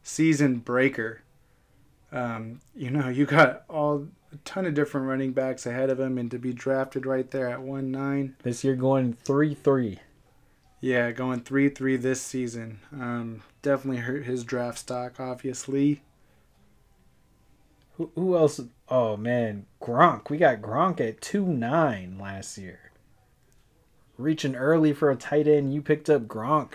[0.03, 1.21] season breaker.
[2.11, 6.17] Um, you know, you got all a ton of different running backs ahead of him,
[6.17, 8.35] and to be drafted right there at 1 9.
[8.43, 9.99] This year going 3 3.
[10.85, 12.79] Yeah, going 3 3 this season.
[12.93, 16.03] Um, definitely hurt his draft stock, obviously.
[17.97, 18.61] Who, who else?
[18.87, 19.65] Oh, man.
[19.81, 20.29] Gronk.
[20.29, 22.91] We got Gronk at 2 9 last year.
[24.19, 25.73] Reaching early for a tight end.
[25.73, 26.73] You picked up Gronk.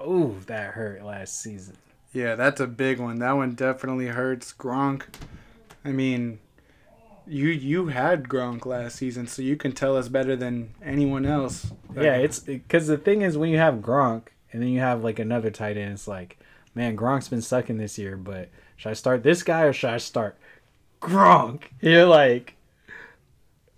[0.00, 1.76] Oh, that hurt last season.
[2.12, 3.20] Yeah, that's a big one.
[3.20, 4.52] That one definitely hurts.
[4.52, 5.04] Gronk.
[5.84, 6.40] I mean,
[7.26, 11.72] you you had Gronk last season, so you can tell us better than anyone else.
[11.94, 15.18] Yeah, it's because the thing is when you have Gronk and then you have like
[15.18, 16.38] another tight end, it's like,
[16.74, 19.98] man, Gronk's been sucking this year, but should I start this guy or should I
[19.98, 20.38] start
[21.00, 21.62] Gronk?
[21.80, 22.54] You're like,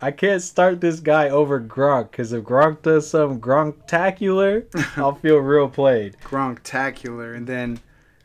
[0.01, 5.39] I can't start this guy over Gronk because if Gronk does some Gronktacular, I'll feel
[5.39, 6.17] real played.
[6.23, 7.81] Gronktacular, and then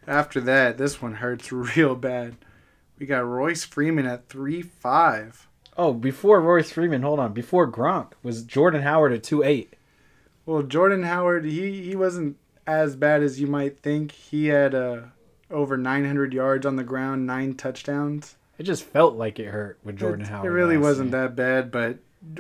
[0.07, 2.35] after that, this one hurts real bad.
[3.03, 5.49] We got Royce Freeman at three five.
[5.75, 9.73] Oh, before Royce Freeman, hold on, before Gronk was Jordan Howard at two eight.
[10.45, 14.13] Well, Jordan Howard, he he wasn't as bad as you might think.
[14.13, 15.01] He had uh,
[15.51, 18.37] over 900 yards on the ground, nine touchdowns.
[18.57, 20.45] It just felt like it hurt with Jordan it, Howard.
[20.45, 21.23] It really wasn't year.
[21.23, 21.97] that bad, but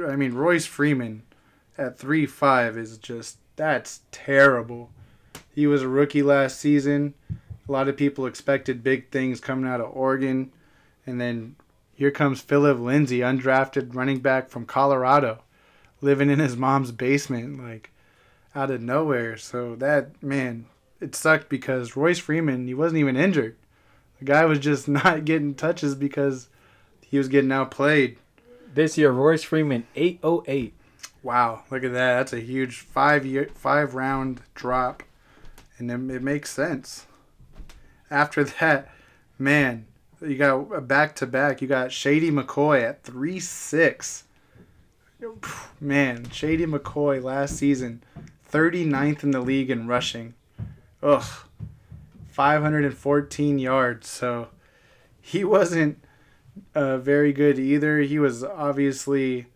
[0.09, 1.23] I mean Royce Freeman
[1.77, 4.91] at three five is just that's terrible.
[5.53, 7.15] He was a rookie last season.
[7.67, 10.51] A lot of people expected big things coming out of Oregon,
[11.05, 11.55] and then
[11.93, 15.43] here comes Phillip Lindsay, undrafted running back from Colorado,
[16.01, 17.91] living in his mom's basement, like
[18.55, 19.37] out of nowhere.
[19.37, 20.65] So that man,
[20.99, 23.55] it sucked because Royce Freeman he wasn't even injured.
[24.19, 26.49] The guy was just not getting touches because
[27.01, 28.17] he was getting outplayed.
[28.73, 30.73] This year, Royce Freeman eight oh eight.
[31.21, 32.17] Wow, look at that.
[32.17, 35.03] That's a huge five year five round drop.
[35.77, 37.05] And it, it makes sense.
[38.13, 38.89] After that,
[39.39, 39.87] man,
[40.21, 41.61] you got back to back.
[41.61, 44.25] You got Shady McCoy at three six.
[45.79, 48.03] Man, Shady McCoy last season,
[48.51, 50.35] 39th in the league in rushing.
[51.01, 51.23] Ugh.
[52.27, 54.07] 514 yards.
[54.07, 54.49] So
[55.21, 56.03] he wasn't
[56.75, 57.99] uh, very good either.
[57.99, 59.47] He was obviously,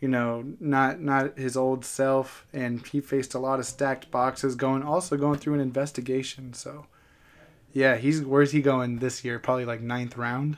[0.00, 4.56] you know, not not his old self, and he faced a lot of stacked boxes.
[4.56, 6.52] Going also going through an investigation.
[6.54, 6.86] So,
[7.74, 9.38] yeah, he's where's he going this year?
[9.38, 10.56] Probably like ninth round.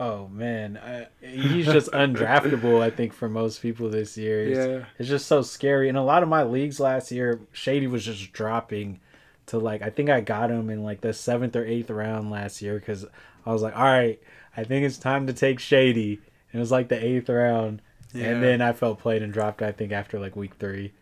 [0.00, 2.80] Oh man, I, he's just undraftable.
[2.80, 4.84] I think for most people this year, it's, Yeah.
[4.98, 5.88] it's just so scary.
[5.88, 9.00] In a lot of my leagues last year, Shady was just dropping
[9.46, 12.60] to like I think I got him in like the seventh or eighth round last
[12.62, 13.06] year because
[13.46, 14.20] I was like, all right,
[14.56, 16.20] I think it's time to take Shady.
[16.52, 17.82] And it was like the eighth round,
[18.14, 18.26] Yeah.
[18.26, 19.62] and then I felt played and dropped.
[19.62, 20.92] I think after like week three.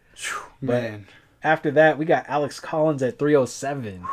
[0.62, 1.06] But- Man.
[1.42, 4.04] After that, we got Alex Collins at three hundred seven.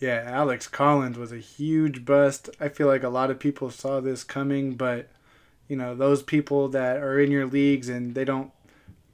[0.00, 2.48] Yeah, Alex Collins was a huge bust.
[2.58, 5.10] I feel like a lot of people saw this coming, but
[5.68, 8.50] you know, those people that are in your leagues and they don't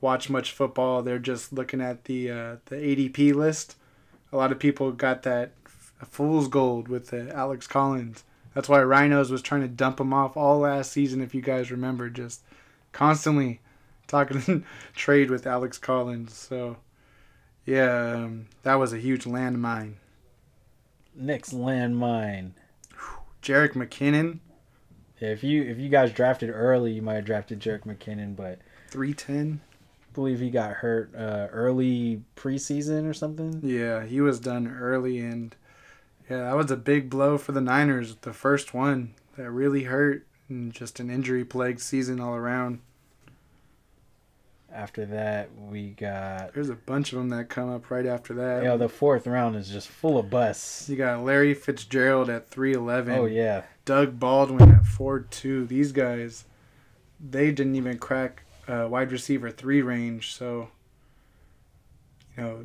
[0.00, 3.76] watch much football, they're just looking at the uh, the ADP list.
[4.32, 5.52] A lot of people got that
[6.08, 8.22] fool's gold with the Alex Collins.
[8.54, 11.70] That's why Rhinos was trying to dump him off all last season, if you guys
[11.70, 12.42] remember, just
[12.92, 13.60] constantly
[14.06, 16.32] talking trade with Alex Collins.
[16.32, 16.76] So,
[17.66, 19.94] yeah, um, that was a huge landmine.
[21.16, 22.52] Next landmine.
[23.42, 24.40] Jerick McKinnon,
[25.20, 28.58] Yeah, if you if you guys drafted early, you might have drafted Jerick McKinnon, but
[28.90, 29.60] 310.
[30.14, 33.60] Believe he got hurt uh, early preseason or something.
[33.62, 35.54] Yeah, he was done early, and
[36.28, 38.16] yeah, that was a big blow for the Niners.
[38.22, 42.80] The first one that really hurt, and just an injury plagued season all around.
[44.76, 48.62] After that, we got There's a bunch of them that come up right after that.
[48.62, 50.86] you know the fourth round is just full of busts.
[50.90, 53.14] you got Larry Fitzgerald at 311.
[53.18, 55.64] Oh yeah, Doug Baldwin at 4 2.
[55.66, 56.44] These guys,
[57.18, 60.34] they didn't even crack uh, wide receiver three range.
[60.34, 60.68] So,
[62.36, 62.64] you know,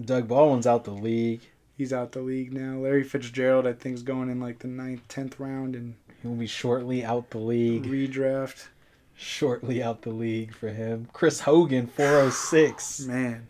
[0.00, 1.40] Doug Baldwin's out the league.
[1.76, 2.78] he's out the league now.
[2.78, 6.36] Larry Fitzgerald, I think, is going in like the ninth, tenth round and He will
[6.36, 7.84] be shortly out the league.
[7.84, 8.68] redraft.
[9.16, 11.08] Shortly out the league for him.
[11.12, 13.00] Chris Hogan, four oh six.
[13.06, 13.48] Man,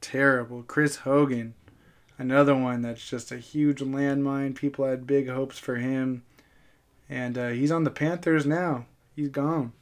[0.00, 0.62] terrible.
[0.62, 1.54] Chris Hogan,
[2.18, 4.54] another one that's just a huge landmine.
[4.54, 6.22] People had big hopes for him,
[7.08, 8.86] and uh, he's on the Panthers now.
[9.16, 9.72] He's gone.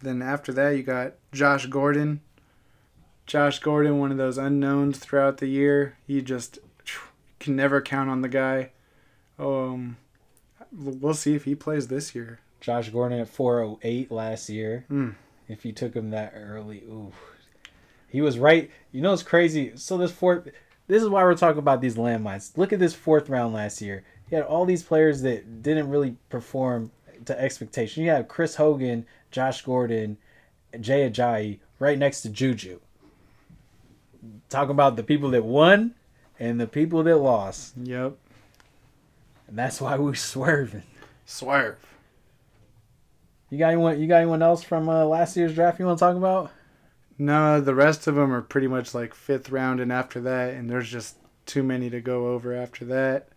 [0.00, 2.20] Then after that, you got Josh Gordon.
[3.26, 5.96] Josh Gordon, one of those unknowns throughout the year.
[6.06, 6.58] You just
[7.40, 8.70] can never count on the guy.
[9.38, 9.96] Um,
[10.72, 12.40] we'll see if he plays this year.
[12.62, 14.86] Josh Gordon at four oh eight last year.
[14.90, 15.14] Mm.
[15.48, 17.12] If you took him that early, ooh,
[18.08, 18.70] he was right.
[18.92, 19.72] You know it's crazy.
[19.74, 20.48] So this fourth,
[20.86, 22.56] this is why we're talking about these landmines.
[22.56, 24.04] Look at this fourth round last year.
[24.30, 26.90] He had all these players that didn't really perform
[27.26, 28.04] to expectation.
[28.04, 30.16] You had Chris Hogan, Josh Gordon,
[30.80, 32.78] Jay Ajayi right next to Juju.
[34.48, 35.94] Talking about the people that won
[36.38, 38.16] and the people that lost, Yep.
[39.48, 40.84] and that's why we swerving.
[41.26, 41.78] Swerve.
[43.52, 44.00] You got anyone?
[44.00, 46.50] You got anyone else from uh, last year's draft you want to talk about?
[47.18, 50.70] No, the rest of them are pretty much like fifth round and after that, and
[50.70, 53.28] there's just too many to go over after that.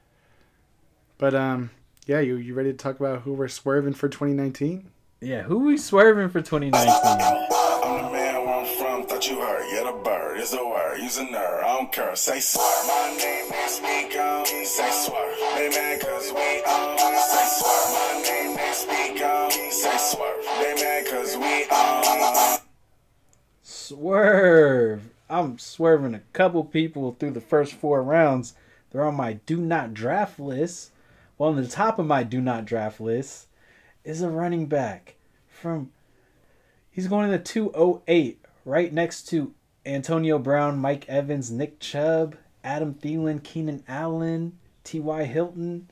[1.18, 1.72] But um,
[2.06, 4.90] yeah, you you ready to talk about who we're swerving for 2019?
[5.20, 6.90] Yeah, who we swerving for 2019?
[6.90, 9.68] I'm the man where I'm from, thought you heard.
[9.70, 11.62] Yeah, the bird is a word, use a nerd.
[11.62, 12.88] I don't care, say swerve.
[12.88, 15.36] My name is Speak On, say swerve.
[15.56, 17.92] They mad cause we on, say swerve.
[17.92, 18.55] My name
[23.64, 25.10] Swerve.
[25.30, 28.54] I'm swerving a couple people through the first four rounds.
[28.92, 30.92] They're on my do not draft list.
[31.38, 33.48] Well, on the top of my do not draft list
[34.04, 35.16] is a running back
[35.48, 35.92] from.
[36.90, 39.54] He's going in the 208, right next to
[39.86, 45.26] Antonio Brown, Mike Evans, Nick Chubb, Adam Thielen, Keenan Allen, T.Y.
[45.26, 45.90] Hilton.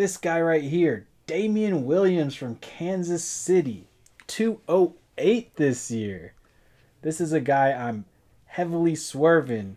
[0.00, 3.86] This guy right here, Damien Williams from Kansas City,
[4.28, 6.32] 208 this year.
[7.02, 8.06] This is a guy I'm
[8.46, 9.76] heavily swerving.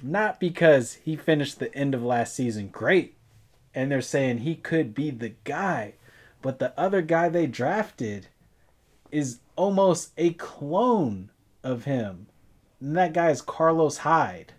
[0.00, 3.16] Not because he finished the end of last season great
[3.74, 5.94] and they're saying he could be the guy,
[6.40, 8.28] but the other guy they drafted
[9.10, 11.30] is almost a clone
[11.64, 12.28] of him.
[12.80, 14.52] And that guy is Carlos Hyde.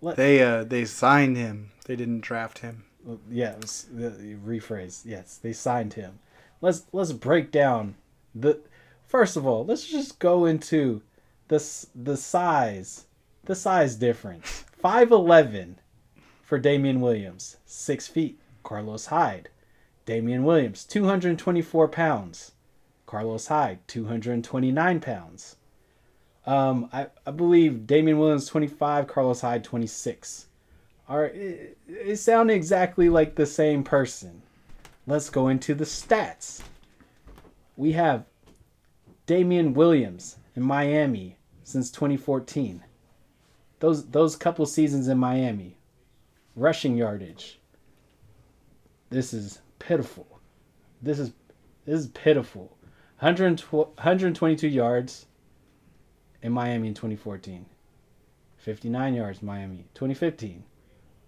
[0.00, 1.72] They uh they signed him.
[1.84, 2.84] They didn't draft him.
[3.30, 5.02] Yes, the rephrase.
[5.04, 6.18] Yes, they signed him.
[6.60, 7.96] Let's let's break down
[8.34, 8.60] the.
[9.06, 11.02] First of all, let's just go into
[11.48, 13.06] the the size,
[13.44, 14.64] the size difference.
[14.78, 15.78] Five eleven
[16.42, 18.38] for Damien Williams, six feet.
[18.62, 19.48] Carlos Hyde,
[20.06, 22.52] Damien Williams, two hundred twenty four pounds.
[23.06, 25.56] Carlos Hyde, two hundred twenty nine pounds.
[26.46, 30.46] Um, I, I believe Damien Williams twenty five, Carlos Hyde twenty six
[31.12, 34.42] are it, it sounded exactly like the same person.
[35.06, 36.62] Let's go into the stats.
[37.76, 38.24] We have
[39.26, 42.82] Damien Williams in Miami since 2014.
[43.80, 45.76] Those those couple seasons in Miami.
[46.56, 47.60] rushing yardage.
[49.10, 50.26] This is pitiful.
[51.02, 51.32] This is
[51.84, 52.76] this is pitiful.
[53.18, 55.26] 112 122 yards
[56.40, 57.66] in Miami in 2014.
[58.56, 60.64] 59 yards Miami 2015.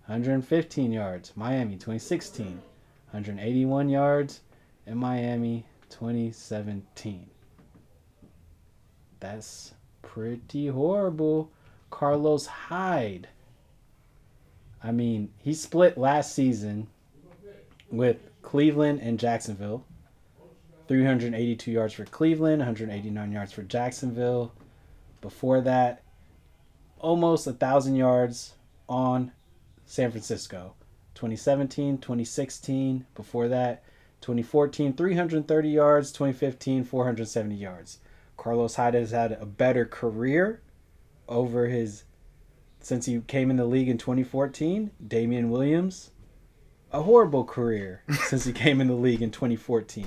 [0.07, 2.61] 115 yards Miami 2016.
[3.11, 4.41] 181 yards
[4.87, 7.31] in Miami 2017.
[9.21, 11.51] That's pretty horrible.
[11.91, 13.29] Carlos Hyde.
[14.83, 16.89] I mean, he split last season
[17.91, 19.85] with Cleveland and Jacksonville.
[20.89, 24.53] 382 yards for Cleveland, 189 yards for Jacksonville.
[25.21, 26.03] Before that,
[26.99, 28.55] almost a thousand yards
[28.89, 29.33] on
[29.87, 30.75] San Francisco.
[31.15, 33.07] 2017, 2016.
[33.15, 33.83] Before that,
[34.21, 36.13] 2014, 330 yards.
[36.13, 37.99] 2015, 470 yards.
[38.37, 40.61] Carlos Hyde has had a better career
[41.29, 42.05] over his
[42.81, 44.91] since he came in the league in 2014.
[45.07, 46.11] Damien Williams,
[46.93, 50.07] a horrible career since he came in the league in 2014.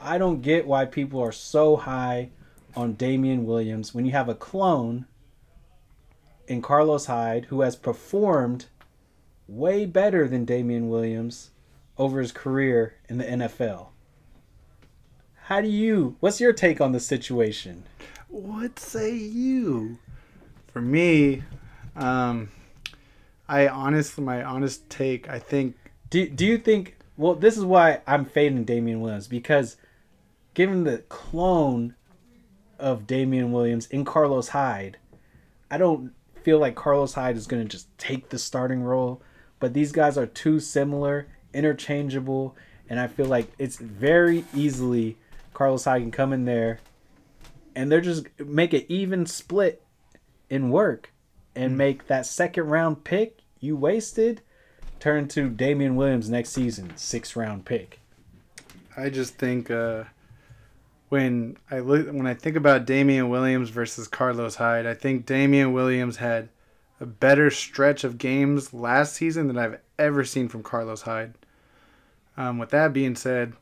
[0.00, 2.30] I don't get why people are so high
[2.74, 5.06] on Damien Williams when you have a clone
[6.46, 8.66] in Carlos Hyde who has performed
[9.48, 11.50] way better than Damien Williams
[11.98, 13.88] over his career in the NFL.
[15.44, 17.84] How do you, what's your take on the situation?
[18.28, 19.98] What say you?
[20.72, 21.42] For me,
[21.94, 22.50] um,
[23.48, 25.76] I honestly, my honest take, I think
[26.10, 29.76] Do, do you think, well, this is why I'm fading Damien Williams because
[30.54, 31.94] given the clone
[32.78, 34.98] of Damien Williams in Carlos Hyde,
[35.70, 39.22] I don't feel like Carlos Hyde is going to just take the starting role,
[39.66, 42.54] but these guys are too similar, interchangeable,
[42.88, 45.16] and I feel like it's very easily
[45.54, 46.78] Carlos Hyde can come in there
[47.74, 49.82] and they're just make an even split
[50.48, 51.12] in work
[51.56, 54.40] and make that second round pick you wasted
[55.00, 57.98] turn to Damien Williams next season, sixth round pick.
[58.96, 60.04] I just think uh,
[61.08, 65.72] when I look when I think about Damien Williams versus Carlos Hyde, I think Damien
[65.72, 66.50] Williams had
[67.00, 71.34] a better stretch of games last season than I've ever seen from Carlos Hyde.
[72.36, 73.54] Um, with that being said,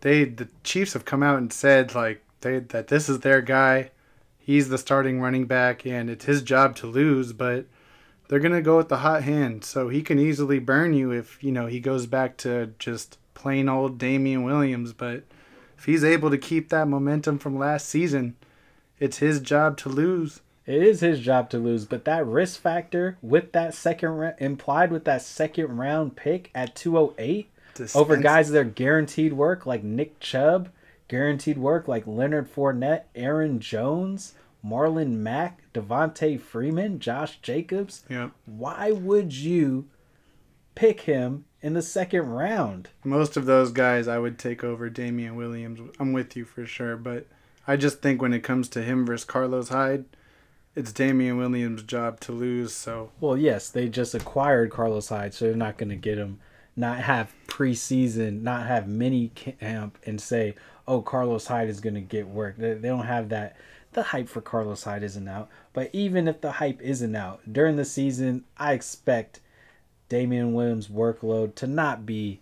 [0.00, 3.90] they the Chiefs have come out and said like they that this is their guy.
[4.38, 7.32] He's the starting running back, and it's his job to lose.
[7.32, 7.66] But
[8.28, 11.52] they're gonna go with the hot hand, so he can easily burn you if you
[11.52, 14.92] know he goes back to just plain old Damien Williams.
[14.92, 15.24] But
[15.78, 18.36] if he's able to keep that momentum from last season,
[18.98, 20.40] it's his job to lose.
[20.66, 24.92] It is his job to lose, but that risk factor with that second ra- implied
[24.92, 27.48] with that second round pick at 208
[27.94, 30.68] over guys that are guaranteed work like Nick Chubb,
[31.08, 34.34] guaranteed work like Leonard Fournette, Aaron Jones,
[34.64, 38.04] Marlon Mack, Devonta Freeman, Josh Jacobs.
[38.08, 38.30] Yep.
[38.46, 39.88] Why would you
[40.74, 42.90] pick him in the second round?
[43.04, 45.80] Most of those guys I would take over Damien Williams.
[45.98, 47.26] I'm with you for sure, but
[47.66, 50.04] I just think when it comes to him versus Carlos Hyde,
[50.74, 52.72] it's Damien Williams' job to lose.
[52.72, 56.40] So Well, yes, they just acquired Carlos Hyde, so they're not going to get him,
[56.76, 60.54] not have preseason, not have mini camp, and say,
[60.86, 62.56] oh, Carlos Hyde is going to get work.
[62.56, 63.56] They, they don't have that.
[63.92, 65.50] The hype for Carlos Hyde isn't out.
[65.74, 69.40] But even if the hype isn't out, during the season, I expect
[70.08, 72.40] Damien Williams' workload to not be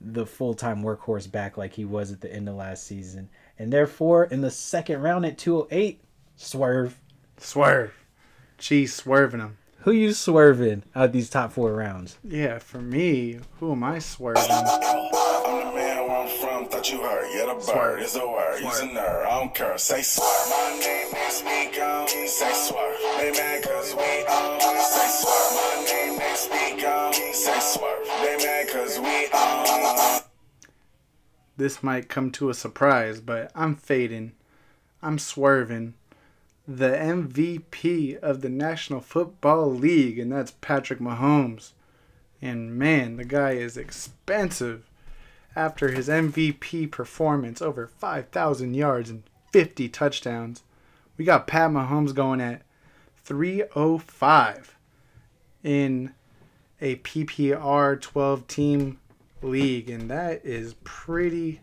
[0.00, 3.28] the full time workhorse back like he was at the end of last season.
[3.58, 6.00] And therefore, in the second round at 208,
[6.36, 6.98] swerve.
[7.42, 7.92] Swerve,
[8.58, 9.58] Cheese swerving him.
[9.80, 12.16] Who you swerving out of these top four rounds?
[12.22, 14.44] Yeah, for me, who am I swerving?
[14.48, 17.28] I'm the man where I'm from, thought you heard.
[17.34, 18.60] Yeah, the bird is a word.
[18.60, 19.26] He's a nerd.
[19.26, 19.76] I don't care.
[19.76, 20.28] Say swerve.
[20.50, 22.08] My name is Speak on.
[22.08, 22.96] Say swerve.
[23.18, 24.60] They mad cause we on.
[24.80, 25.52] Say swerve.
[25.54, 27.12] My name is Speak on.
[27.12, 28.06] Say swerve.
[28.22, 30.22] They mad cause we on.
[31.56, 34.32] This might come to a surprise, but I'm fading.
[35.02, 35.94] I'm swerving.
[36.66, 41.72] The MVP of the National Football League, and that's Patrick Mahomes.
[42.40, 44.88] And man, the guy is expensive.
[45.54, 50.62] After his MVP performance, over 5,000 yards and 50 touchdowns,
[51.18, 52.62] we got Pat Mahomes going at
[53.24, 54.76] 305
[55.62, 56.14] in
[56.80, 58.98] a PPR 12 team
[59.42, 61.60] league, and that is pretty.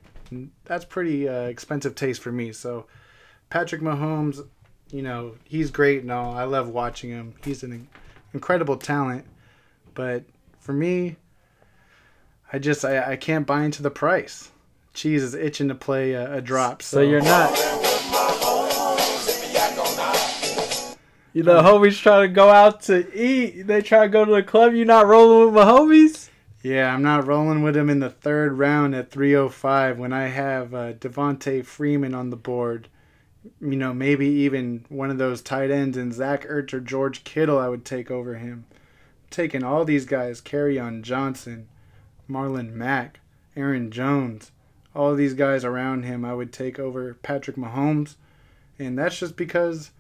[0.66, 2.52] That's pretty uh, expensive taste for me.
[2.52, 2.86] So,
[3.50, 4.46] Patrick Mahomes,
[4.92, 6.34] you know, he's great and all.
[6.34, 7.36] I love watching him.
[7.44, 7.88] He's an
[8.34, 9.26] incredible talent,
[9.94, 10.24] but
[10.60, 11.18] for me,
[12.52, 14.52] I just I, I can't buy into the price.
[14.94, 16.82] Cheese is itching to play a, a drop.
[16.82, 17.58] So, So you're not.
[21.32, 23.68] You know, homies trying to go out to eat.
[23.68, 24.74] They try to go to the club.
[24.74, 26.30] You not rolling with my homies?
[26.64, 30.74] Yeah, I'm not rolling with him in the third round at 305 when I have
[30.74, 32.90] uh, Devonta Freeman on the board.
[33.62, 37.58] You know, maybe even one of those tight ends and Zach Ertz or George Kittle
[37.58, 38.66] I would take over him.
[39.30, 41.68] taking all these guys, on Johnson,
[42.30, 43.20] Marlon Mack,
[43.56, 44.52] Aaron Jones,
[44.96, 48.16] all these guys around him I would take over Patrick Mahomes.
[48.78, 49.92] And that's just because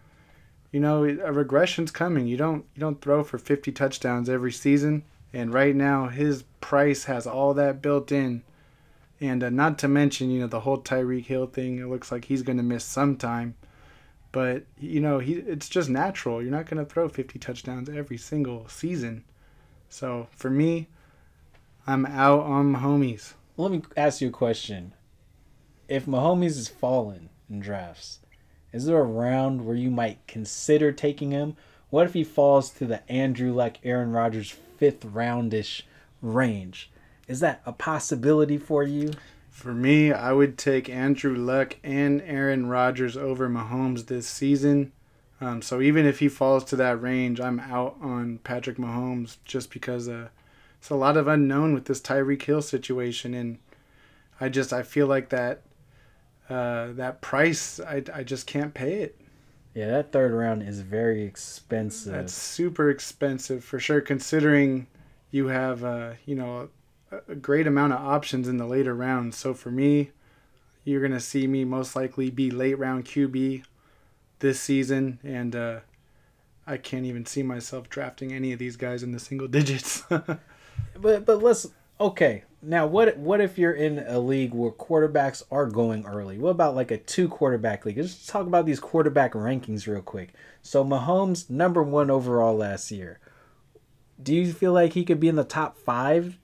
[0.72, 2.28] you know, a regression's coming.
[2.28, 5.04] You don't you don't throw for 50 touchdowns every season.
[5.34, 8.44] And right now, his price has all that built in.
[9.22, 11.80] And uh, not to mention, you know, the whole Tyreek Hill thing.
[11.80, 13.55] It looks like he's going to miss some time.
[14.32, 16.41] But, you know, he it's just natural.
[16.41, 19.24] You're not going to throw 50 touchdowns every single season.
[19.89, 20.88] So for me,
[21.88, 23.34] I'm out on Mahomes.
[23.57, 24.93] Let me ask you a question.
[25.88, 28.20] If Mahomes is fallen in drafts,
[28.72, 31.57] is there a round where you might consider taking him?
[31.89, 35.82] What if he falls to the Andrew Luck, Aaron Rodgers fifth roundish
[36.22, 36.91] range?
[37.30, 39.14] Is that a possibility for you?
[39.52, 44.92] For me, I would take Andrew Luck and Aaron Rodgers over Mahomes this season.
[45.40, 49.70] Um, so even if he falls to that range, I'm out on Patrick Mahomes just
[49.72, 50.30] because uh,
[50.80, 53.60] it's a lot of unknown with this Tyreek Hill situation, and
[54.42, 55.62] I just I feel like that
[56.50, 59.22] uh, that price I, I just can't pay it.
[59.76, 62.12] Yeah, that third round is very expensive.
[62.12, 64.88] That's super expensive for sure, considering
[65.30, 66.70] you have uh, you know
[67.12, 69.38] a, great amount of options in the later rounds.
[69.38, 70.12] So for me,
[70.84, 73.64] you're gonna see me most likely be late round QB
[74.39, 75.80] this season, and uh,
[76.66, 80.03] I can't even see myself drafting any of these guys in the single digits.
[80.10, 81.68] but but let's
[81.99, 82.43] okay.
[82.62, 86.38] Now what what if you're in a league where quarterbacks are going early?
[86.38, 87.97] What about like a two quarterback league?
[87.97, 90.34] Let's talk about these quarterback rankings real quick.
[90.62, 93.20] So Mahomes number one overall last year.
[94.22, 96.38] Do you feel like he could be in the top five?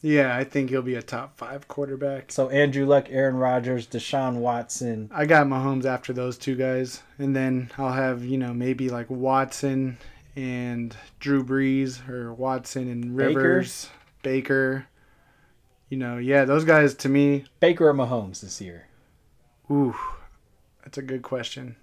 [0.00, 2.30] Yeah, I think he'll be a top five quarterback.
[2.30, 5.10] So Andrew Luck, Aaron Rodgers, Deshaun Watson.
[5.12, 9.10] I got Mahomes after those two guys, and then I'll have you know maybe like
[9.10, 9.98] Watson
[10.36, 13.90] and Drew Brees or Watson and Rivers,
[14.22, 14.78] Baker.
[14.78, 14.86] Baker
[15.88, 17.44] you know, yeah, those guys to me.
[17.60, 18.88] Baker or Mahomes this year?
[19.70, 19.96] Ooh,
[20.84, 21.76] that's a good question.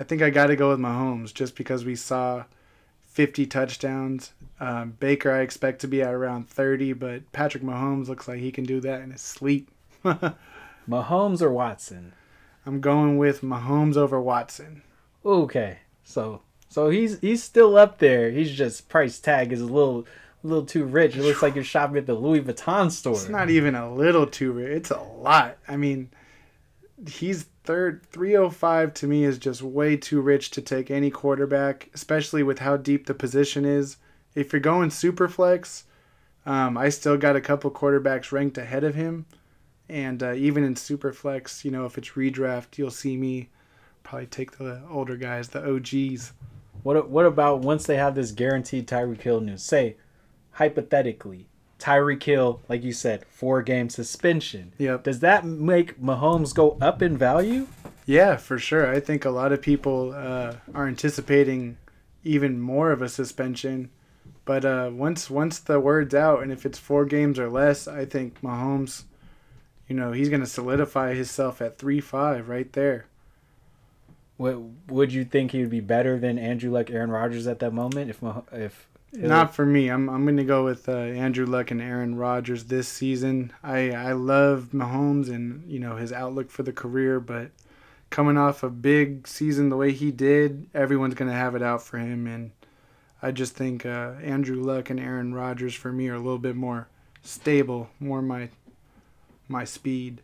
[0.00, 2.44] I think I got to go with Mahomes just because we saw
[3.12, 4.32] 50 touchdowns.
[4.58, 8.50] Um, Baker, I expect to be at around 30, but Patrick Mahomes looks like he
[8.50, 9.70] can do that in his sleep.
[10.88, 12.14] Mahomes or Watson?
[12.64, 14.82] I'm going with Mahomes over Watson.
[15.24, 18.30] Okay, so so he's he's still up there.
[18.30, 20.06] He's just price tag is a little
[20.42, 21.16] a little too rich.
[21.16, 23.14] It looks like you're shopping at the Louis Vuitton store.
[23.14, 24.76] It's not even a little too rich.
[24.76, 25.58] It's a lot.
[25.68, 26.10] I mean,
[27.08, 32.42] he's third 305 to me is just way too rich to take any quarterback, especially
[32.42, 33.96] with how deep the position is.
[34.34, 35.84] If you're going super flex,
[36.46, 39.26] um, I still got a couple quarterbacks ranked ahead of him.
[39.88, 43.50] And uh, even in super flex, you know, if it's redraft, you'll see me
[44.02, 46.32] probably take the older guys, the OGs.
[46.82, 49.62] What what about once they have this guaranteed Tyreek Hill news?
[49.62, 49.96] Say
[50.52, 51.48] hypothetically,
[51.82, 54.72] Tyreek Hill, like you said, four game suspension.
[54.78, 55.02] Yep.
[55.02, 57.66] Does that make Mahomes go up in value?
[58.06, 58.88] Yeah, for sure.
[58.88, 61.78] I think a lot of people uh, are anticipating
[62.22, 63.90] even more of a suspension.
[64.44, 68.04] But uh, once once the word's out, and if it's four games or less, I
[68.04, 69.04] think Mahomes,
[69.88, 73.06] you know, he's going to solidify himself at three five right there.
[74.36, 77.72] What would you think he would be better than Andrew like Aaron Rodgers at that
[77.72, 78.20] moment if
[78.52, 79.88] if not for me.
[79.88, 83.52] I'm I'm gonna go with uh, Andrew Luck and Aaron Rodgers this season.
[83.62, 87.50] I I love Mahomes and you know his outlook for the career, but
[88.10, 91.98] coming off a big season the way he did, everyone's gonna have it out for
[91.98, 92.52] him, and
[93.22, 96.56] I just think uh, Andrew Luck and Aaron Rodgers for me are a little bit
[96.56, 96.88] more
[97.22, 98.48] stable, more my
[99.48, 100.22] my speed.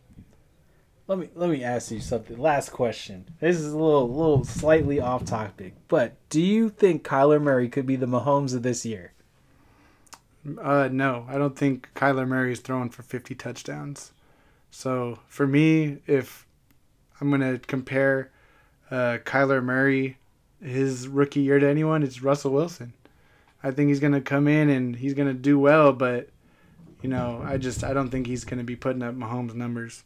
[1.09, 2.37] Let me let me ask you something.
[2.37, 3.25] Last question.
[3.39, 7.87] This is a little little slightly off topic, but do you think Kyler Murray could
[7.87, 9.13] be the Mahomes of this year?
[10.61, 14.11] Uh, no, I don't think Kyler Murray is throwing for 50 touchdowns.
[14.69, 16.45] So for me, if
[17.19, 18.29] I'm gonna compare
[18.91, 20.19] uh, Kyler Murray
[20.61, 22.93] his rookie year to anyone, it's Russell Wilson.
[23.63, 26.29] I think he's gonna come in and he's gonna do well, but
[27.01, 30.03] you know, I just I don't think he's gonna be putting up Mahomes numbers.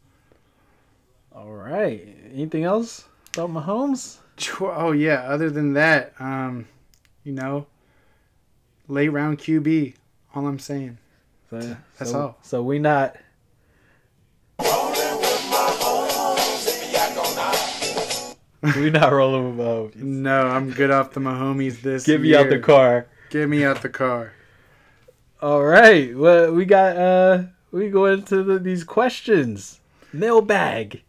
[1.35, 2.07] All right.
[2.31, 4.17] Anything else about Mahomes?
[4.61, 5.23] Oh yeah.
[5.23, 6.67] Other than that, um,
[7.23, 7.65] you know,
[8.87, 9.95] late round QB.
[10.35, 10.97] All I'm saying.
[11.49, 12.37] So, That's so, all.
[12.41, 13.15] So we not.
[18.77, 19.95] We not rolling with Mahomes.
[19.95, 22.39] No, I'm good off the Mahomes this Get me year.
[22.39, 23.07] out the car.
[23.29, 24.31] Get me out the car.
[25.41, 26.15] All right.
[26.15, 29.81] Well, we got uh we go into the, these questions.
[30.13, 31.01] Mailbag.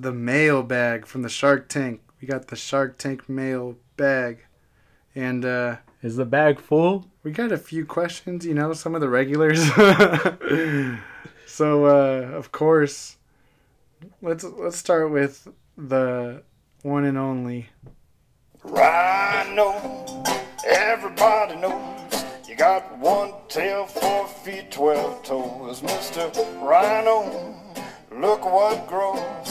[0.00, 2.00] The mail bag from the Shark Tank.
[2.20, 4.44] We got the Shark Tank mail bag.
[5.14, 7.06] And uh Is the bag full?
[7.24, 9.60] we got a few questions, you know, some of the regulars.
[11.46, 13.16] so uh of course
[14.22, 16.42] let's let's start with the
[16.82, 17.68] one and only
[18.62, 20.22] Rhino,
[20.64, 25.80] everybody knows you got one tail, four feet, twelve toes.
[25.80, 26.22] Mr.
[26.62, 27.54] Rhino,
[28.12, 29.48] look what grows.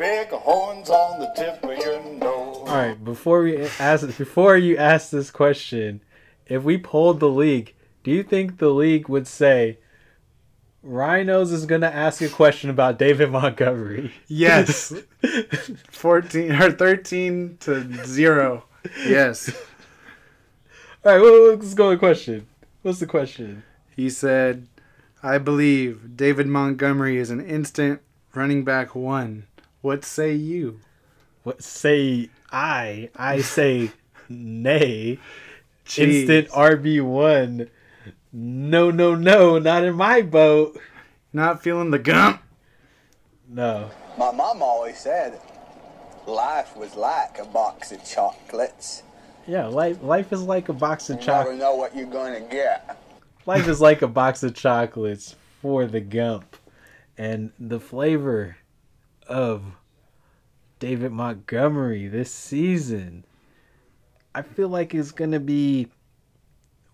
[0.00, 2.56] Two big horns on the tip of your nose.
[2.56, 3.04] All right.
[3.04, 6.00] Before we ask, before you ask this question,
[6.46, 9.78] if we polled the league, do you think the league would say
[10.82, 14.12] Rhinos is gonna ask a question about David Montgomery?
[14.26, 14.94] Yes.
[15.90, 18.64] 14 or 13 to 0.
[19.06, 19.54] Yes.
[21.04, 21.20] All right.
[21.20, 22.46] Well, let's go to the question.
[22.80, 23.64] What's the question?
[23.94, 24.66] He said,
[25.22, 28.00] I believe David Montgomery is an instant
[28.34, 29.46] running back one.
[29.82, 30.80] What say you?
[31.42, 33.10] What say I?
[33.16, 33.92] I say
[34.28, 35.18] nay.
[35.86, 36.26] Jeez.
[36.28, 37.70] Instant RB one.
[38.32, 40.78] No, no, no, not in my boat.
[41.32, 42.42] Not feeling the gump?
[43.48, 43.90] No.
[44.18, 45.40] My mom always said
[46.26, 49.02] life was like a box of chocolates.
[49.46, 52.48] Yeah, life life is like a box of You never know what you're going to
[52.48, 52.96] get.
[53.46, 56.56] Life is like a box of chocolates for the gump,
[57.16, 58.56] and the flavor
[59.30, 59.62] of
[60.80, 63.24] David Montgomery this season.
[64.34, 65.88] I feel like it's gonna be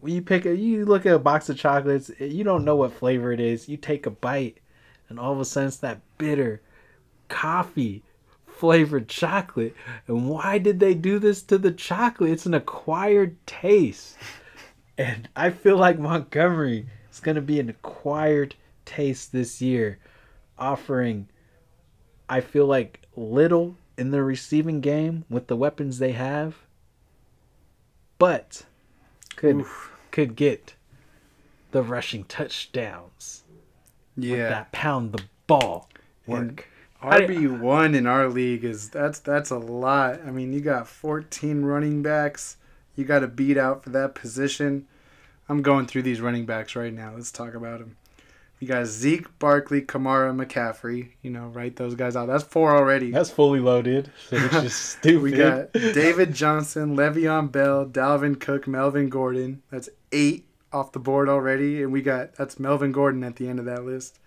[0.01, 2.93] when you pick a you look at a box of chocolates, you don't know what
[2.93, 3.68] flavor it is.
[3.68, 4.59] You take a bite,
[5.09, 6.61] and all of a sudden it's that bitter
[7.28, 8.03] coffee
[8.47, 9.74] flavored chocolate.
[10.07, 12.30] And why did they do this to the chocolate?
[12.30, 14.16] It's an acquired taste.
[14.99, 19.99] And I feel like Montgomery is to be an acquired taste this year,
[20.59, 21.28] offering,
[22.29, 26.57] I feel like, little in the receiving game with the weapons they have,
[28.18, 28.64] but
[29.37, 29.64] could
[30.11, 30.74] could get
[31.70, 33.45] the rushing touchdowns.
[34.16, 34.49] Yeah.
[34.49, 35.89] That pound the ball
[36.27, 36.68] work.
[37.03, 40.20] RB one in our league is that's that's a lot.
[40.27, 42.57] I mean, you got 14 running backs.
[42.95, 44.87] You got to beat out for that position.
[45.49, 47.12] I'm going through these running backs right now.
[47.14, 47.97] Let's talk about them.
[48.59, 51.11] You got Zeke, Barkley, Kamara, McCaffrey.
[51.21, 52.27] You know, write those guys out.
[52.27, 53.11] That's four already.
[53.11, 55.23] That's fully loaded, so it's just stupid.
[55.23, 59.63] we got David Johnson, Le'Veon Bell, Dalvin Cook, Melvin Gordon.
[59.71, 63.59] That's eight off the board already, and we got that's Melvin Gordon at the end
[63.59, 64.19] of that list.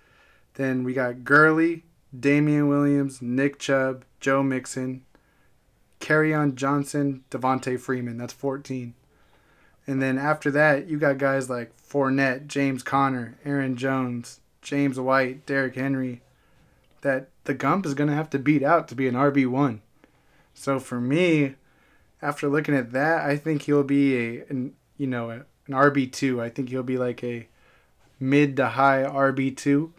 [0.55, 1.83] Then we got Gurley,
[2.17, 5.03] Damien Williams, Nick Chubb, Joe Mixon,
[5.99, 8.17] Kerryon Johnson, Devonta Freeman.
[8.17, 8.93] That's 14.
[9.89, 15.47] And then after that, you got guys like Fournette, James Conner, Aaron Jones, James White,
[15.47, 16.21] Derrick Henry.
[17.01, 19.79] That the Gump is going to have to beat out to be an RB1.
[20.53, 21.55] So for me,
[22.21, 26.39] after looking at that, I think he'll be a an, you know an RB two.
[26.39, 27.47] I think he'll be like a
[28.19, 29.91] mid to high RB two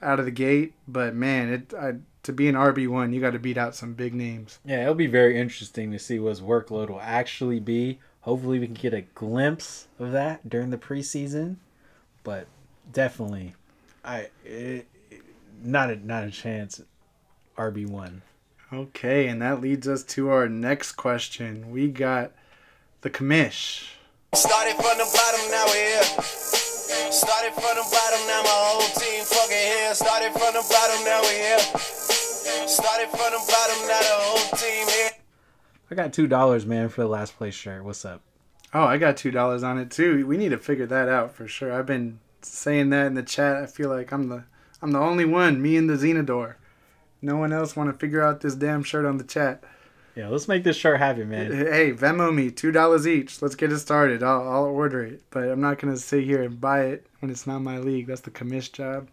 [0.00, 0.72] out of the gate.
[0.86, 3.92] But man, it I, to be an RB one, you got to beat out some
[3.92, 4.58] big names.
[4.64, 7.98] Yeah, it'll be very interesting to see what his workload will actually be.
[8.28, 11.56] Hopefully, we can get a glimpse of that during the preseason,
[12.22, 12.46] but
[12.92, 13.54] definitely,
[14.04, 14.86] I it,
[15.64, 16.82] not a not a chance.
[17.56, 18.20] RB one.
[18.70, 21.70] Okay, and that leads us to our next question.
[21.70, 22.32] We got
[23.00, 23.92] the commish.
[24.34, 26.02] Started from the bottom, now we're here.
[27.10, 29.94] Started from the bottom, now my whole team fucking here.
[29.94, 31.64] Started from the bottom, now we're here.
[32.68, 35.07] Started from the bottom, now the whole team here.
[35.90, 37.84] I got two dollars, man, for the last place shirt.
[37.84, 38.20] What's up?
[38.74, 40.26] Oh, I got two dollars on it too.
[40.26, 41.72] We need to figure that out for sure.
[41.72, 43.56] I've been saying that in the chat.
[43.56, 44.44] I feel like I'm the
[44.82, 45.62] I'm the only one.
[45.62, 46.54] Me and the Xenodor.
[47.20, 49.64] No one else want to figure out this damn shirt on the chat.
[50.14, 51.52] Yeah, let's make this shirt happen, man.
[51.52, 53.40] Hey, Venmo me two dollars each.
[53.40, 54.22] Let's get it started.
[54.22, 57.46] I'll, I'll order it, but I'm not gonna sit here and buy it when it's
[57.46, 58.08] not my league.
[58.08, 59.08] That's the commish job.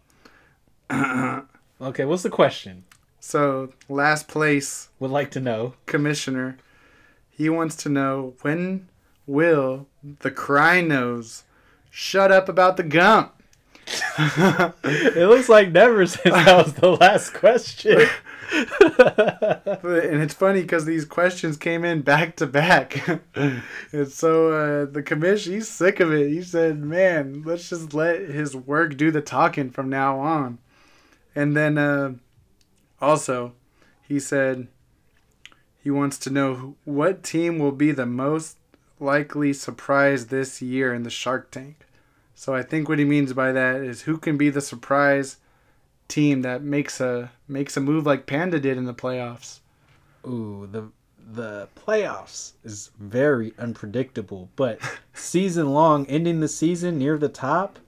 [1.78, 2.84] Okay, what's the question?
[3.20, 5.74] So last place Would like to know.
[5.84, 6.56] commissioner,
[7.36, 8.88] he wants to know when
[9.26, 9.86] will
[10.20, 11.44] the cry nose
[11.90, 13.32] shut up about the gump?
[14.84, 18.00] It looks like never since that was the last question.
[18.52, 23.06] and it's funny because these questions came in back to back.
[23.34, 26.30] and so uh, the commission, he's sick of it.
[26.30, 30.58] He said, man, let's just let his work do the talking from now on.
[31.34, 32.14] And then uh,
[33.00, 33.52] also,
[34.08, 34.68] he said,
[35.86, 38.56] He wants to know what team will be the most
[38.98, 41.86] likely surprise this year in the Shark Tank.
[42.34, 45.36] So I think what he means by that is who can be the surprise
[46.08, 49.60] team that makes a makes a move like Panda did in the playoffs.
[50.26, 50.90] Ooh, the
[51.24, 54.80] the playoffs is very unpredictable, but
[55.14, 57.78] season long, ending the season near the top,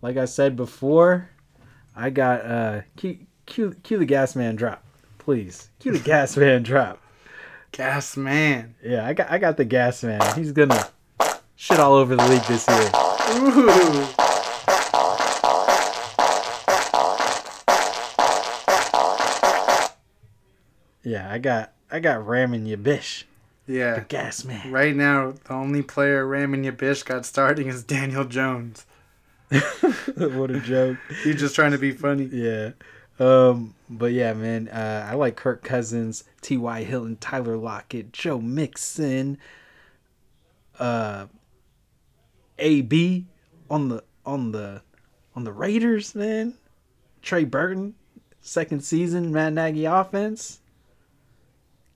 [0.00, 1.30] like I said before,
[1.96, 4.84] I got uh cue cue, cue the gas man drop,
[5.18, 5.70] please.
[5.80, 7.01] Cue the gas man drop.
[7.72, 8.74] Gas man.
[8.84, 10.20] Yeah, I got I got the gas man.
[10.36, 10.88] He's gonna
[11.56, 12.90] shit all over the league this year.
[13.38, 14.06] Ooh.
[21.02, 23.24] Yeah, I got I got Ramin Yabish,
[23.66, 23.94] Yeah.
[23.96, 24.70] the gas man.
[24.70, 28.86] Right now, the only player Ramin Yabish got starting is Daniel Jones.
[29.50, 30.96] what a joke.
[31.24, 32.24] He's just trying to be funny.
[32.24, 32.70] Yeah.
[33.22, 36.82] Um, but yeah, man, uh, I like Kirk Cousins, T.Y.
[36.82, 39.38] Hilton, Tyler Lockett, Joe Mixon,
[40.80, 41.26] uh,
[42.58, 43.26] AB
[43.70, 44.82] on the on the
[45.36, 46.54] on the Raiders, man.
[47.22, 47.94] Trey Burton,
[48.40, 50.58] second season, Matt Nagy offense.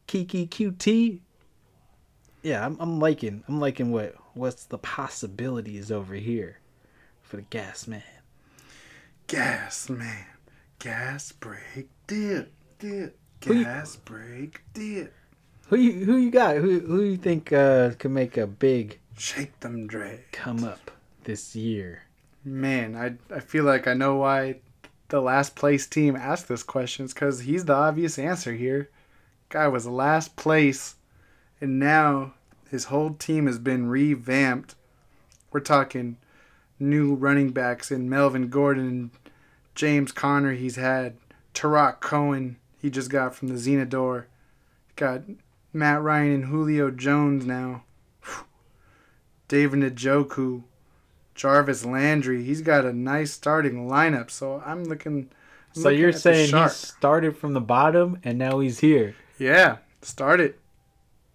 [0.07, 1.18] Kiki QT.
[2.45, 6.61] Yeah, I'm, I'm liking I'm liking what what's the possibilities over here
[7.20, 8.05] for the gas man.
[9.27, 10.36] Gas man.
[10.87, 12.53] Gas break dip.
[12.78, 13.18] Dip.
[13.41, 15.12] Gas break dip.
[15.66, 16.59] Who you who you got?
[16.59, 20.30] Who who you think uh, can make a big Shake them drag.
[20.30, 20.93] come up
[21.24, 22.05] this year?
[22.45, 24.61] Man, I I feel like I know why
[25.09, 28.89] the last place team asked this question because he's the obvious answer here.
[29.49, 30.95] Guy was last place,
[31.61, 32.34] and now
[32.70, 34.76] his whole team has been revamped.
[35.51, 36.18] We're talking
[36.78, 39.11] new running backs in Melvin Gordon and
[39.77, 40.53] James Conner.
[40.55, 41.16] He's had
[41.55, 42.57] Tarik Cohen.
[42.83, 44.24] He just got from the Zenador.
[44.97, 45.22] Got
[45.72, 47.85] Matt Ryan and Julio Jones now.
[49.49, 50.64] David Njoku.
[51.35, 52.43] Jarvis Landry.
[52.43, 55.29] He's got a nice starting lineup, so I'm looking.
[55.74, 58.81] I'm So looking you're at the saying he started from the bottom and now he's
[58.81, 59.14] here?
[59.39, 60.59] Yeah, start it.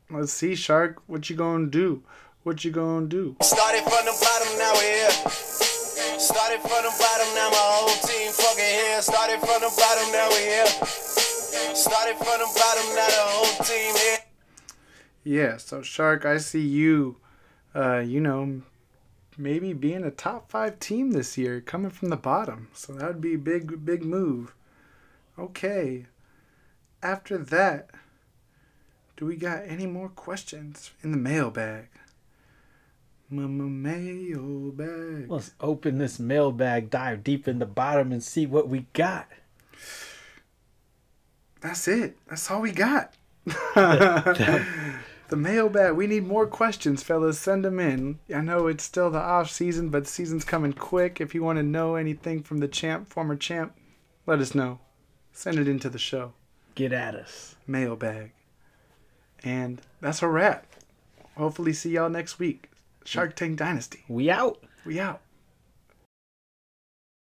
[0.10, 1.02] Let's see, Shark.
[1.06, 2.04] What you gonna do?
[2.44, 3.38] What you gonna do?
[3.44, 5.71] Started from the bottom, now we're here.
[6.18, 9.02] Started from the bottom, now my whole team fucking here.
[9.02, 10.66] Started from the bottom, now we're here.
[11.76, 14.18] Started from the bottom, now the whole team here.
[15.24, 17.18] Yeah, so Shark, I see you.
[17.76, 18.62] Uh, you know,
[19.38, 22.70] maybe being a top five team this year, coming from the bottom.
[22.74, 24.54] So that would be a big, big move.
[25.38, 26.06] Okay.
[27.04, 27.90] After that,
[29.18, 31.88] do we got any more questions in the mailbag?
[33.32, 35.30] Mailbag.
[35.32, 39.28] Let's open this mailbag, dive deep in the bottom, and see what we got.
[41.62, 42.18] That's it.
[42.28, 43.14] That's all we got.
[43.46, 44.66] the
[45.32, 45.94] mailbag.
[45.96, 47.40] We need more questions, fellas.
[47.40, 48.20] Send them in.
[48.34, 51.22] I know it's still the off season, but season's coming quick.
[51.22, 53.74] If you want to know anything from the champ, former champ,
[54.26, 54.80] let us know.
[55.32, 56.34] Send it into the show.
[56.76, 57.56] Get at us.
[57.68, 58.32] Mailbag.
[59.44, 60.66] And that's a wrap.
[61.38, 62.71] Hopefully, see y'all next week.
[63.06, 64.04] Shark Tank Dynasty.
[64.08, 64.64] We out.
[64.86, 65.22] We out.